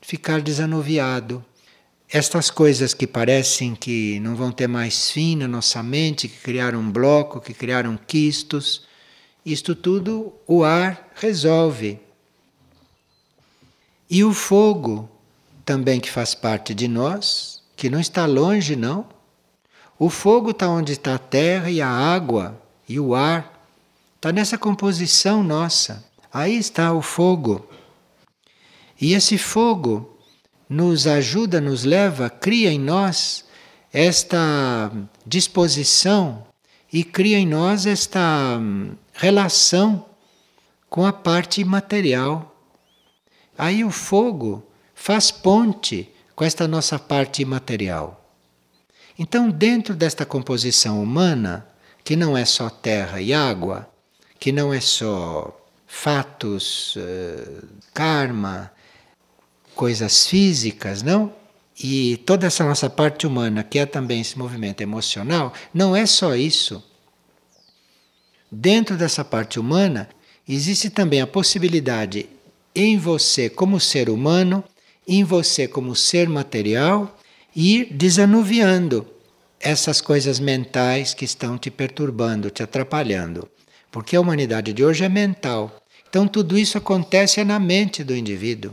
ficar 0.00 0.40
desanuviado. 0.40 1.44
Estas 2.10 2.50
coisas 2.50 2.92
que 2.92 3.06
parecem 3.06 3.74
que 3.74 4.20
não 4.20 4.36
vão 4.36 4.52
ter 4.52 4.66
mais 4.66 5.10
fim 5.10 5.36
na 5.36 5.48
nossa 5.48 5.82
mente, 5.82 6.28
que 6.28 6.38
criaram 6.40 6.90
bloco, 6.90 7.40
que 7.40 7.54
criaram 7.54 7.96
quistos, 7.96 8.82
isto 9.46 9.74
tudo 9.74 10.32
o 10.46 10.62
ar 10.62 11.10
resolve. 11.14 11.98
E 14.14 14.22
o 14.24 14.34
fogo, 14.34 15.08
também 15.64 15.98
que 15.98 16.10
faz 16.10 16.34
parte 16.34 16.74
de 16.74 16.86
nós, 16.86 17.62
que 17.74 17.88
não 17.88 17.98
está 17.98 18.26
longe, 18.26 18.76
não. 18.76 19.06
O 19.98 20.10
fogo 20.10 20.50
está 20.50 20.68
onde 20.68 20.92
está 20.92 21.14
a 21.14 21.18
terra 21.18 21.70
e 21.70 21.80
a 21.80 21.88
água 21.88 22.60
e 22.86 23.00
o 23.00 23.14
ar. 23.14 23.66
Está 24.16 24.30
nessa 24.30 24.58
composição 24.58 25.42
nossa. 25.42 26.04
Aí 26.30 26.58
está 26.58 26.92
o 26.92 27.00
fogo. 27.00 27.66
E 29.00 29.14
esse 29.14 29.38
fogo 29.38 30.14
nos 30.68 31.06
ajuda, 31.06 31.58
nos 31.58 31.84
leva, 31.84 32.28
cria 32.28 32.70
em 32.70 32.78
nós 32.78 33.46
esta 33.90 34.92
disposição 35.26 36.46
e 36.92 37.02
cria 37.02 37.38
em 37.38 37.46
nós 37.46 37.86
esta 37.86 38.58
hum, 38.60 38.92
relação 39.14 40.04
com 40.90 41.06
a 41.06 41.14
parte 41.14 41.64
material. 41.64 42.51
Aí 43.56 43.84
o 43.84 43.90
fogo 43.90 44.66
faz 44.94 45.30
ponte 45.30 46.10
com 46.34 46.44
esta 46.44 46.66
nossa 46.66 46.98
parte 46.98 47.44
material. 47.44 48.18
Então, 49.18 49.50
dentro 49.50 49.94
desta 49.94 50.24
composição 50.24 51.02
humana, 51.02 51.66
que 52.02 52.16
não 52.16 52.36
é 52.36 52.44
só 52.44 52.70
terra 52.70 53.20
e 53.20 53.32
água, 53.32 53.88
que 54.40 54.50
não 54.50 54.72
é 54.72 54.80
só 54.80 55.56
fatos, 55.86 56.94
eh, 56.96 57.62
karma, 57.92 58.72
coisas 59.74 60.26
físicas, 60.26 61.02
não? 61.02 61.32
E 61.78 62.16
toda 62.18 62.46
essa 62.46 62.64
nossa 62.64 62.88
parte 62.88 63.26
humana, 63.26 63.62
que 63.62 63.78
é 63.78 63.86
também 63.86 64.20
esse 64.20 64.38
movimento 64.38 64.80
emocional, 64.80 65.52
não 65.72 65.94
é 65.94 66.06
só 66.06 66.34
isso. 66.34 66.82
Dentro 68.50 68.96
dessa 68.96 69.24
parte 69.24 69.60
humana 69.60 70.08
existe 70.48 70.90
também 70.90 71.20
a 71.20 71.26
possibilidade 71.26 72.28
em 72.74 72.96
você 72.96 73.48
como 73.48 73.78
ser 73.78 74.08
humano, 74.08 74.64
em 75.06 75.24
você 75.24 75.66
como 75.68 75.94
ser 75.94 76.28
material, 76.28 77.18
ir 77.54 77.92
desanuviando 77.92 79.06
essas 79.60 80.00
coisas 80.00 80.40
mentais 80.40 81.14
que 81.14 81.24
estão 81.24 81.56
te 81.56 81.70
perturbando, 81.70 82.50
te 82.50 82.62
atrapalhando. 82.62 83.48
Porque 83.90 84.16
a 84.16 84.20
humanidade 84.20 84.72
de 84.72 84.84
hoje 84.84 85.04
é 85.04 85.08
mental. 85.08 85.82
Então 86.08 86.26
tudo 86.26 86.58
isso 86.58 86.76
acontece 86.76 87.42
na 87.44 87.58
mente 87.58 88.02
do 88.02 88.14
indivíduo. 88.14 88.72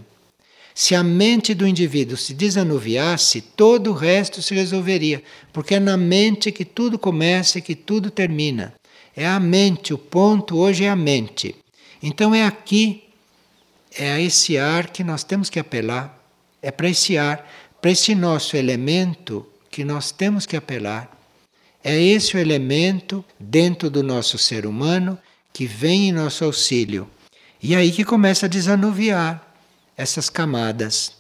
Se 0.74 0.96
a 0.96 1.04
mente 1.04 1.54
do 1.54 1.68
indivíduo 1.68 2.16
se 2.16 2.34
desanuviasse, 2.34 3.42
todo 3.42 3.92
o 3.92 3.94
resto 3.94 4.42
se 4.42 4.56
resolveria, 4.56 5.22
porque 5.52 5.76
é 5.76 5.80
na 5.80 5.98
mente 5.98 6.54
que 6.54 6.64
tudo 6.64 6.98
começa 6.98 7.60
e 7.60 7.62
que 7.62 7.76
tudo 7.76 8.10
termina. 8.10 8.74
É 9.16 9.28
a 9.28 9.40
mente, 9.40 9.94
o 9.94 9.98
ponto 9.98 10.58
hoje 10.58 10.86
é 10.86 10.90
a 10.90 10.96
mente. 10.96 11.56
Então 12.02 12.34
é 12.34 12.46
aqui, 12.46 13.09
é 13.98 14.12
a 14.12 14.22
esse 14.22 14.58
ar 14.58 14.90
que 14.90 15.04
nós 15.04 15.24
temos 15.24 15.50
que 15.50 15.60
apelar. 15.60 16.18
É 16.62 16.72
para 16.72 16.90
esse 16.90 17.18
ar, 17.18 17.50
para 17.82 17.92
esse 17.92 18.14
nosso 18.14 18.56
elemento 18.56 19.46
que 19.70 19.84
nós 19.84 20.12
temos 20.12 20.46
que 20.46 20.56
apelar. 20.56 21.18
É 21.84 22.00
esse 22.00 22.36
o 22.36 22.40
elemento 22.40 23.24
dentro 23.40 23.90
do 23.90 24.04
nosso 24.04 24.38
ser 24.38 24.66
humano 24.66 25.18
que 25.54 25.66
vem 25.66 26.10
em 26.10 26.12
nosso 26.12 26.44
auxílio. 26.44 27.10
E 27.62 27.76
aí 27.76 27.92
que 27.92 28.04
começa 28.04 28.46
a 28.46 28.50
desanuviar 28.50 29.46
essas 29.98 30.30
camadas. 30.30 31.14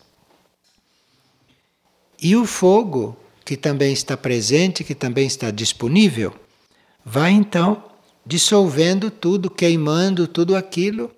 E 2.21 2.35
o 2.35 2.45
fogo, 2.45 3.17
que 3.45 3.55
também 3.55 3.93
está 3.93 4.15
presente, 4.17 4.83
que 4.83 4.93
também 4.93 5.25
está 5.25 5.51
disponível, 5.51 6.35
vai 7.05 7.31
então 7.31 7.83
dissolvendo 8.25 9.09
tudo, 9.09 9.49
queimando 9.49 10.27
tudo 10.27 10.55
aquilo 10.55 11.11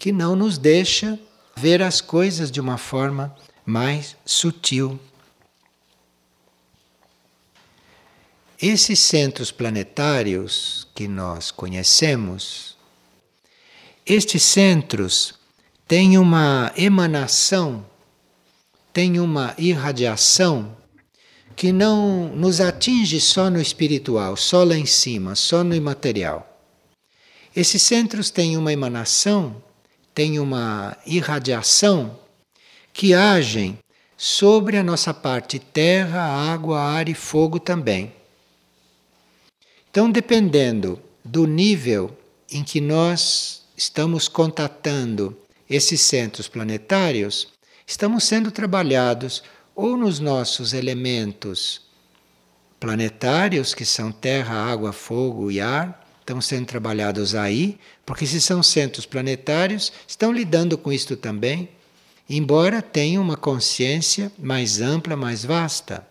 que 0.00 0.10
não 0.10 0.34
nos 0.34 0.56
deixa 0.56 1.18
ver 1.54 1.82
as 1.82 2.00
coisas 2.00 2.50
de 2.50 2.58
uma 2.58 2.78
forma 2.78 3.36
mais 3.66 4.16
sutil. 4.24 4.98
Esses 8.60 8.98
centros 8.98 9.52
planetários 9.52 10.88
que 10.94 11.06
nós 11.06 11.50
conhecemos, 11.50 12.78
estes 14.06 14.42
centros 14.42 15.34
tem 15.86 16.16
uma 16.16 16.72
emanação, 16.76 17.84
tem 18.94 19.20
uma 19.20 19.54
irradiação 19.58 20.74
que 21.54 21.72
não 21.72 22.34
nos 22.34 22.58
atinge 22.58 23.20
só 23.20 23.50
no 23.50 23.60
espiritual, 23.60 24.34
só 24.34 24.64
lá 24.64 24.76
em 24.76 24.86
cima, 24.86 25.34
só 25.34 25.62
no 25.62 25.74
imaterial. 25.74 26.46
Esses 27.54 27.82
centros 27.82 28.30
têm 28.30 28.56
uma 28.56 28.72
emanação, 28.72 29.62
têm 30.20 30.38
uma 30.38 30.98
irradiação 31.06 32.18
que 32.92 33.14
agem 33.14 33.78
sobre 34.18 34.76
a 34.76 34.82
nossa 34.82 35.14
parte 35.14 35.58
terra, 35.58 36.20
água, 36.20 36.78
ar 36.78 37.08
e 37.08 37.14
fogo 37.14 37.58
também. 37.58 38.12
Então, 39.90 40.10
dependendo 40.10 41.00
do 41.24 41.46
nível 41.46 42.14
em 42.52 42.62
que 42.62 42.82
nós 42.82 43.62
estamos 43.74 44.28
contatando 44.28 45.34
esses 45.70 46.02
centros 46.02 46.48
planetários 46.48 47.48
estamos 47.86 48.24
sendo 48.24 48.50
trabalhados 48.50 49.42
ou 49.74 49.96
nos 49.96 50.20
nossos 50.20 50.74
elementos 50.74 51.80
planetários, 52.78 53.72
que 53.72 53.86
são 53.86 54.12
terra, 54.12 54.70
água, 54.70 54.92
fogo 54.92 55.50
e 55.50 55.62
ar, 55.62 55.99
estão 56.30 56.40
sendo 56.40 56.66
trabalhados 56.66 57.34
aí, 57.34 57.76
porque 58.06 58.24
se 58.24 58.40
são 58.40 58.62
centros 58.62 59.04
planetários, 59.04 59.92
estão 60.06 60.32
lidando 60.32 60.78
com 60.78 60.92
isto 60.92 61.16
também, 61.16 61.68
embora 62.28 62.80
tenham 62.80 63.20
uma 63.20 63.36
consciência 63.36 64.30
mais 64.38 64.80
ampla, 64.80 65.16
mais 65.16 65.44
vasta. 65.44 66.06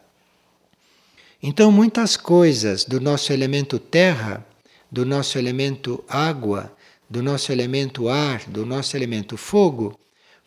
Então, 1.42 1.72
muitas 1.72 2.18
coisas 2.18 2.84
do 2.84 3.00
nosso 3.00 3.32
elemento 3.32 3.80
terra, 3.80 4.46
do 4.92 5.06
nosso 5.06 5.38
elemento 5.38 6.04
água, 6.10 6.76
do 7.10 7.24
nosso 7.24 7.54
elemento 7.54 8.10
ar, 8.10 8.44
do 8.46 8.66
nosso 8.66 8.98
elemento 8.98 9.38
fogo, 9.38 9.98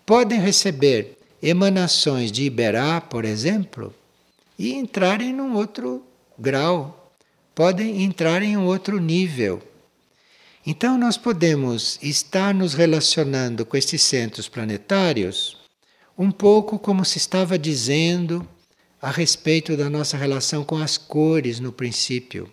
podem 0.05 0.39
receber 0.39 1.17
emanações 1.43 2.31
de 2.31 2.45
Iberá, 2.45 3.01
por 3.01 3.25
exemplo, 3.25 3.95
e 4.59 4.75
entrarem 4.75 5.33
num 5.33 5.55
outro 5.55 6.05
grau, 6.39 7.02
podem 7.55 8.03
entrar 8.03 8.43
em 8.43 8.57
um 8.57 8.65
outro 8.65 8.99
nível. 8.99 9.63
Então, 10.67 10.97
nós 10.97 11.17
podemos 11.17 11.99
estar 12.03 12.55
nos 12.55 12.75
relacionando 12.75 13.67
com 13.67 13.77
esses 13.77 14.01
centros 14.03 14.49
planetários 14.49 15.57
um 16.17 16.31
pouco 16.31 16.79
como 16.79 17.05
se 17.05 17.19
estava 17.19 17.59
dizendo 17.59 18.47
a 19.01 19.11
respeito 19.11 19.77
da 19.77 19.91
nossa 19.91 20.17
relação 20.17 20.65
com 20.65 20.77
as 20.77 20.97
cores 20.97 21.59
no 21.59 21.73
princípio. 21.73 22.53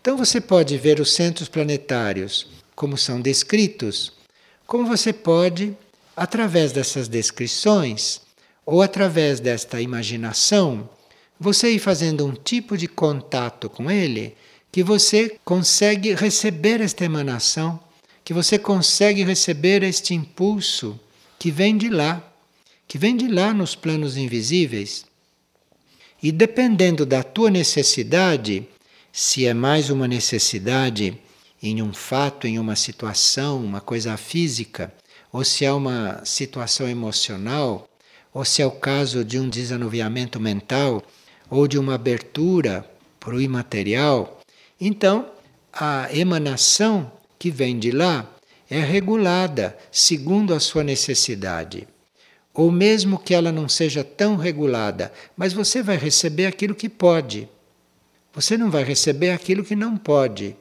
Então, 0.00 0.16
você 0.16 0.40
pode 0.40 0.78
ver 0.78 1.00
os 1.00 1.12
centros 1.12 1.48
planetários 1.48 2.46
como 2.76 2.96
são 2.96 3.20
descritos, 3.20 4.12
como 4.66 4.86
você 4.86 5.12
pode, 5.12 5.76
através 6.16 6.70
dessas 6.70 7.08
descrições 7.08 8.20
ou 8.64 8.80
através 8.80 9.40
desta 9.40 9.80
imaginação, 9.80 10.88
você 11.40 11.70
ir 11.70 11.78
fazendo 11.78 12.26
um 12.26 12.34
tipo 12.34 12.76
de 12.76 12.86
contato 12.86 13.70
com 13.70 13.90
ele 13.90 14.36
que 14.70 14.82
você 14.82 15.38
consegue 15.42 16.14
receber 16.14 16.82
esta 16.82 17.02
emanação, 17.02 17.80
que 18.22 18.34
você 18.34 18.58
consegue 18.58 19.24
receber 19.24 19.82
este 19.82 20.12
impulso 20.12 21.00
que 21.38 21.50
vem 21.50 21.78
de 21.78 21.88
lá, 21.88 22.22
que 22.86 22.98
vem 22.98 23.16
de 23.16 23.26
lá 23.26 23.54
nos 23.54 23.74
planos 23.74 24.18
invisíveis. 24.18 25.06
E 26.22 26.30
dependendo 26.30 27.06
da 27.06 27.22
tua 27.22 27.50
necessidade, 27.50 28.68
se 29.10 29.46
é 29.46 29.54
mais 29.54 29.88
uma 29.88 30.06
necessidade 30.06 31.18
em 31.62 31.80
um 31.80 31.94
fato, 31.94 32.46
em 32.46 32.58
uma 32.58 32.76
situação, 32.76 33.64
uma 33.64 33.80
coisa 33.80 34.14
física, 34.18 34.92
ou 35.32 35.42
se 35.42 35.64
é 35.64 35.72
uma 35.72 36.22
situação 36.22 36.86
emocional, 36.86 37.88
ou 38.32 38.44
se 38.44 38.60
é 38.60 38.66
o 38.66 38.70
caso 38.70 39.24
de 39.24 39.38
um 39.38 39.48
desanuviamento 39.48 40.38
mental, 40.38 41.02
ou 41.50 41.66
de 41.66 41.78
uma 41.78 41.94
abertura 41.94 42.88
para 43.18 43.34
o 43.34 43.40
imaterial, 43.40 44.40
então 44.80 45.26
a 45.72 46.08
emanação 46.14 47.10
que 47.38 47.50
vem 47.50 47.78
de 47.78 47.90
lá 47.90 48.28
é 48.70 48.80
regulada 48.80 49.76
segundo 49.90 50.54
a 50.54 50.60
sua 50.60 50.84
necessidade. 50.84 51.88
Ou 52.54 52.70
mesmo 52.70 53.18
que 53.18 53.34
ela 53.34 53.50
não 53.50 53.68
seja 53.68 54.04
tão 54.04 54.36
regulada, 54.36 55.12
mas 55.36 55.52
você 55.52 55.82
vai 55.82 55.96
receber 55.96 56.46
aquilo 56.46 56.74
que 56.74 56.88
pode. 56.88 57.48
Você 58.32 58.56
não 58.56 58.70
vai 58.70 58.84
receber 58.84 59.30
aquilo 59.30 59.64
que 59.64 59.74
não 59.74 59.96
pode. 59.96 60.56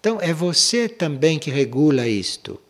Então 0.00 0.18
é 0.20 0.32
você 0.32 0.88
também 0.88 1.38
que 1.38 1.50
regula 1.50 2.06
isto. 2.06 2.60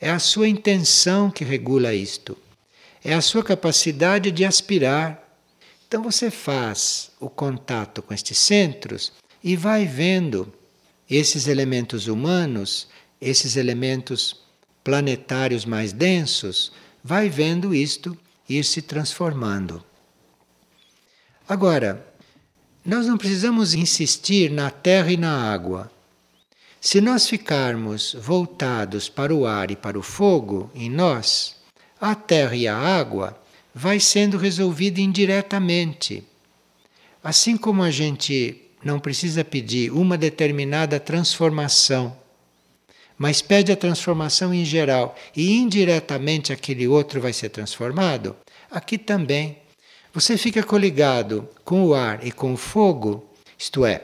É 0.00 0.10
a 0.10 0.18
sua 0.18 0.48
intenção 0.48 1.30
que 1.30 1.44
regula 1.44 1.94
isto. 1.94 2.36
É 3.02 3.14
a 3.14 3.20
sua 3.20 3.42
capacidade 3.42 4.30
de 4.30 4.44
aspirar. 4.44 5.23
Então 5.94 6.02
você 6.02 6.28
faz 6.28 7.12
o 7.20 7.30
contato 7.30 8.02
com 8.02 8.12
estes 8.12 8.36
centros 8.36 9.12
e 9.44 9.54
vai 9.54 9.86
vendo 9.86 10.52
esses 11.08 11.46
elementos 11.46 12.08
humanos, 12.08 12.88
esses 13.20 13.54
elementos 13.54 14.40
planetários 14.82 15.64
mais 15.64 15.92
densos, 15.92 16.72
vai 17.04 17.28
vendo 17.28 17.72
isto 17.72 18.18
ir 18.48 18.64
se 18.64 18.82
transformando. 18.82 19.84
Agora, 21.48 22.04
nós 22.84 23.06
não 23.06 23.16
precisamos 23.16 23.72
insistir 23.72 24.50
na 24.50 24.72
terra 24.72 25.12
e 25.12 25.16
na 25.16 25.48
água. 25.48 25.92
Se 26.80 27.00
nós 27.00 27.28
ficarmos 27.28 28.16
voltados 28.20 29.08
para 29.08 29.32
o 29.32 29.46
ar 29.46 29.70
e 29.70 29.76
para 29.76 29.96
o 29.96 30.02
fogo 30.02 30.72
em 30.74 30.90
nós, 30.90 31.54
a 32.00 32.16
terra 32.16 32.56
e 32.56 32.66
a 32.66 32.76
água 32.76 33.43
vai 33.74 33.98
sendo 33.98 34.38
resolvida 34.38 35.00
indiretamente. 35.00 36.22
Assim 37.22 37.56
como 37.56 37.82
a 37.82 37.90
gente 37.90 38.60
não 38.84 39.00
precisa 39.00 39.42
pedir 39.42 39.90
uma 39.90 40.16
determinada 40.16 41.00
transformação, 41.00 42.16
mas 43.18 43.40
pede 43.40 43.72
a 43.72 43.76
transformação 43.76 44.52
em 44.52 44.64
geral 44.64 45.16
e 45.34 45.52
indiretamente 45.52 46.52
aquele 46.52 46.86
outro 46.86 47.20
vai 47.20 47.32
ser 47.32 47.48
transformado, 47.48 48.36
aqui 48.70 48.98
também. 48.98 49.58
Você 50.12 50.36
fica 50.36 50.62
coligado 50.62 51.48
com 51.64 51.84
o 51.86 51.94
ar 51.94 52.24
e 52.24 52.30
com 52.30 52.52
o 52.52 52.56
fogo, 52.56 53.28
isto 53.58 53.84
é, 53.84 54.02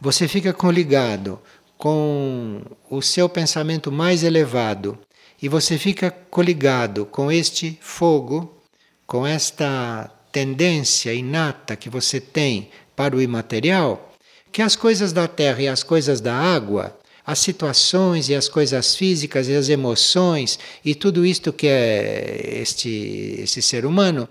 você 0.00 0.26
fica 0.26 0.52
coligado 0.52 1.38
com 1.76 2.62
o 2.88 3.02
seu 3.02 3.28
pensamento 3.28 3.90
mais 3.90 4.22
elevado 4.22 4.98
e 5.42 5.48
você 5.48 5.76
fica 5.76 6.10
coligado 6.10 7.04
com 7.04 7.30
este 7.30 7.76
fogo, 7.80 8.61
com 9.06 9.26
esta 9.26 10.10
tendência 10.30 11.12
inata 11.12 11.76
que 11.76 11.90
você 11.90 12.20
tem 12.20 12.70
para 12.96 13.16
o 13.16 13.20
imaterial, 13.20 14.14
que 14.50 14.62
as 14.62 14.76
coisas 14.76 15.12
da 15.12 15.28
terra 15.28 15.62
e 15.62 15.68
as 15.68 15.82
coisas 15.82 16.20
da 16.20 16.34
água, 16.34 16.98
as 17.24 17.38
situações 17.38 18.28
e 18.28 18.34
as 18.34 18.48
coisas 18.48 18.96
físicas 18.96 19.48
e 19.48 19.54
as 19.54 19.68
emoções 19.68 20.58
e 20.84 20.94
tudo 20.94 21.24
isto 21.24 21.52
que 21.52 21.68
é 21.68 22.58
este, 22.60 23.36
este 23.38 23.62
ser 23.62 23.86
humano, 23.86 24.28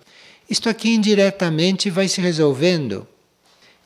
isto 0.49 0.67
aqui 0.67 0.89
indiretamente 0.89 1.89
vai 1.89 2.07
se 2.07 2.19
resolvendo. 2.19 3.07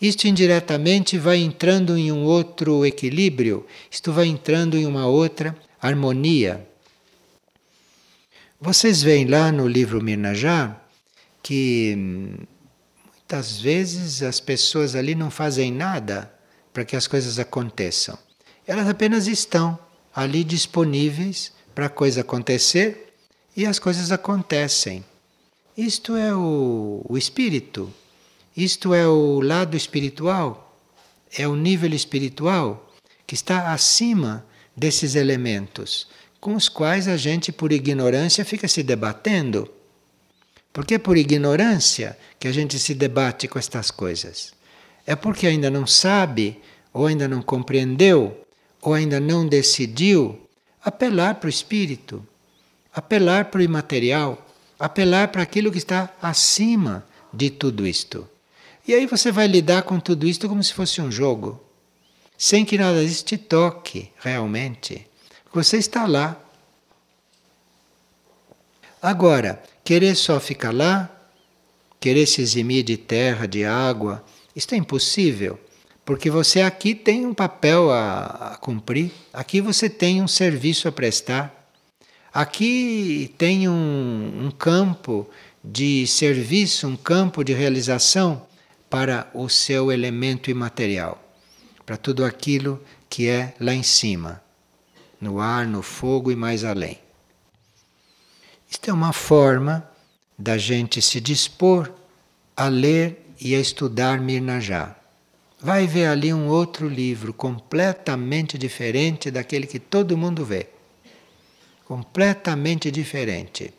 Isto 0.01 0.27
indiretamente 0.27 1.17
vai 1.17 1.37
entrando 1.37 1.97
em 1.97 2.11
um 2.11 2.25
outro 2.25 2.85
equilíbrio, 2.85 3.65
isto 3.89 4.11
vai 4.11 4.27
entrando 4.27 4.75
em 4.77 4.85
uma 4.85 5.07
outra 5.07 5.55
harmonia. 5.81 6.67
Vocês 8.65 9.03
veem 9.03 9.27
lá 9.27 9.51
no 9.51 9.67
livro 9.67 10.01
Mirnajá 10.01 10.75
que 11.43 11.93
hum, 11.95 12.35
muitas 13.13 13.61
vezes 13.61 14.23
as 14.23 14.39
pessoas 14.39 14.95
ali 14.95 15.13
não 15.13 15.29
fazem 15.29 15.71
nada 15.71 16.33
para 16.73 16.83
que 16.83 16.95
as 16.95 17.05
coisas 17.05 17.37
aconteçam. 17.37 18.17
Elas 18.65 18.89
apenas 18.89 19.27
estão 19.27 19.77
ali 20.15 20.43
disponíveis 20.43 21.53
para 21.75 21.85
a 21.85 21.89
coisa 21.89 22.21
acontecer 22.21 23.13
e 23.55 23.67
as 23.67 23.77
coisas 23.77 24.11
acontecem. 24.11 25.05
Isto 25.77 26.15
é 26.15 26.33
o, 26.33 27.05
o 27.07 27.19
espírito, 27.19 27.93
isto 28.57 28.95
é 28.95 29.07
o 29.07 29.41
lado 29.41 29.77
espiritual, 29.77 30.75
é 31.37 31.47
o 31.47 31.55
nível 31.55 31.93
espiritual 31.93 32.91
que 33.27 33.35
está 33.35 33.71
acima 33.71 34.43
desses 34.75 35.13
elementos 35.13 36.07
com 36.45 36.53
os 36.53 36.69
quais 36.69 37.07
a 37.07 37.17
gente, 37.17 37.51
por 37.51 37.71
ignorância, 37.71 38.45
fica 38.45 38.67
se 38.67 38.83
debatendo. 38.83 39.67
Porque 40.71 40.93
é 40.93 40.99
por 40.99 41.17
ignorância 41.17 42.15
que 42.39 42.47
a 42.47 42.51
gente 42.51 42.77
se 42.77 42.93
debate 42.93 43.47
com 43.47 43.57
estas 43.57 43.89
coisas. 43.89 44.53
É 45.07 45.15
porque 45.15 45.47
ainda 45.47 45.71
não 45.71 45.87
sabe, 45.87 46.61
ou 46.93 47.07
ainda 47.07 47.27
não 47.27 47.41
compreendeu, 47.41 48.45
ou 48.79 48.93
ainda 48.93 49.19
não 49.19 49.47
decidiu 49.47 50.39
apelar 50.83 51.33
para 51.33 51.47
o 51.47 51.49
espírito, 51.49 52.23
apelar 52.93 53.45
para 53.45 53.61
o 53.61 53.63
imaterial, 53.63 54.47
apelar 54.77 55.29
para 55.29 55.41
aquilo 55.41 55.71
que 55.71 55.79
está 55.79 56.13
acima 56.21 57.03
de 57.33 57.49
tudo 57.49 57.87
isto. 57.87 58.29
E 58.87 58.93
aí 58.93 59.07
você 59.07 59.31
vai 59.31 59.47
lidar 59.47 59.81
com 59.81 59.99
tudo 59.99 60.27
isto 60.27 60.47
como 60.47 60.63
se 60.63 60.75
fosse 60.75 61.01
um 61.01 61.11
jogo, 61.11 61.59
sem 62.37 62.63
que 62.63 62.77
nada 62.77 63.03
disso 63.03 63.25
te 63.25 63.35
toque 63.35 64.11
realmente. 64.19 65.07
Você 65.55 65.77
está 65.77 66.05
lá. 66.05 66.39
Agora, 69.01 69.63
Querer 69.85 70.15
só 70.15 70.39
ficar 70.39 70.73
lá, 70.73 71.15
querer 71.99 72.25
se 72.25 72.41
eximir 72.41 72.83
de 72.83 72.97
terra, 72.97 73.47
de 73.47 73.63
água, 73.63 74.25
isso 74.55 74.73
é 74.73 74.77
impossível, 74.77 75.59
porque 76.03 76.27
você 76.27 76.61
aqui 76.61 76.95
tem 76.95 77.23
um 77.23 77.35
papel 77.35 77.91
a, 77.91 78.53
a 78.53 78.57
cumprir, 78.57 79.11
aqui 79.31 79.61
você 79.61 79.87
tem 79.87 80.23
um 80.23 80.27
serviço 80.27 80.87
a 80.87 80.91
prestar, 80.91 81.69
aqui 82.33 83.31
tem 83.37 83.69
um, 83.69 84.45
um 84.45 84.49
campo 84.49 85.29
de 85.63 86.07
serviço, 86.07 86.87
um 86.87 86.97
campo 86.97 87.43
de 87.43 87.53
realização 87.53 88.41
para 88.89 89.29
o 89.35 89.47
seu 89.47 89.91
elemento 89.91 90.49
imaterial, 90.49 91.23
para 91.85 91.95
tudo 91.95 92.25
aquilo 92.25 92.81
que 93.07 93.27
é 93.27 93.53
lá 93.59 93.75
em 93.75 93.83
cima, 93.83 94.41
no 95.19 95.39
ar, 95.39 95.65
no 95.65 95.81
fogo 95.81 96.31
e 96.31 96.35
mais 96.35 96.63
além. 96.63 96.99
Isto 98.69 98.89
é 98.89 98.93
uma 98.93 99.13
forma 99.13 99.89
da 100.37 100.57
gente 100.57 101.01
se 101.01 101.19
dispor 101.21 101.91
a 102.55 102.67
ler 102.67 103.25
e 103.39 103.55
a 103.55 103.59
estudar 103.59 104.19
Mirnajá. 104.19 104.95
Vai 105.59 105.87
ver 105.87 106.07
ali 106.07 106.33
um 106.33 106.47
outro 106.47 106.87
livro 106.87 107.33
completamente 107.33 108.57
diferente 108.57 109.31
daquele 109.31 109.65
que 109.65 109.79
todo 109.79 110.17
mundo 110.17 110.45
vê. 110.45 110.67
Completamente 111.85 112.91
diferente. 112.91 113.73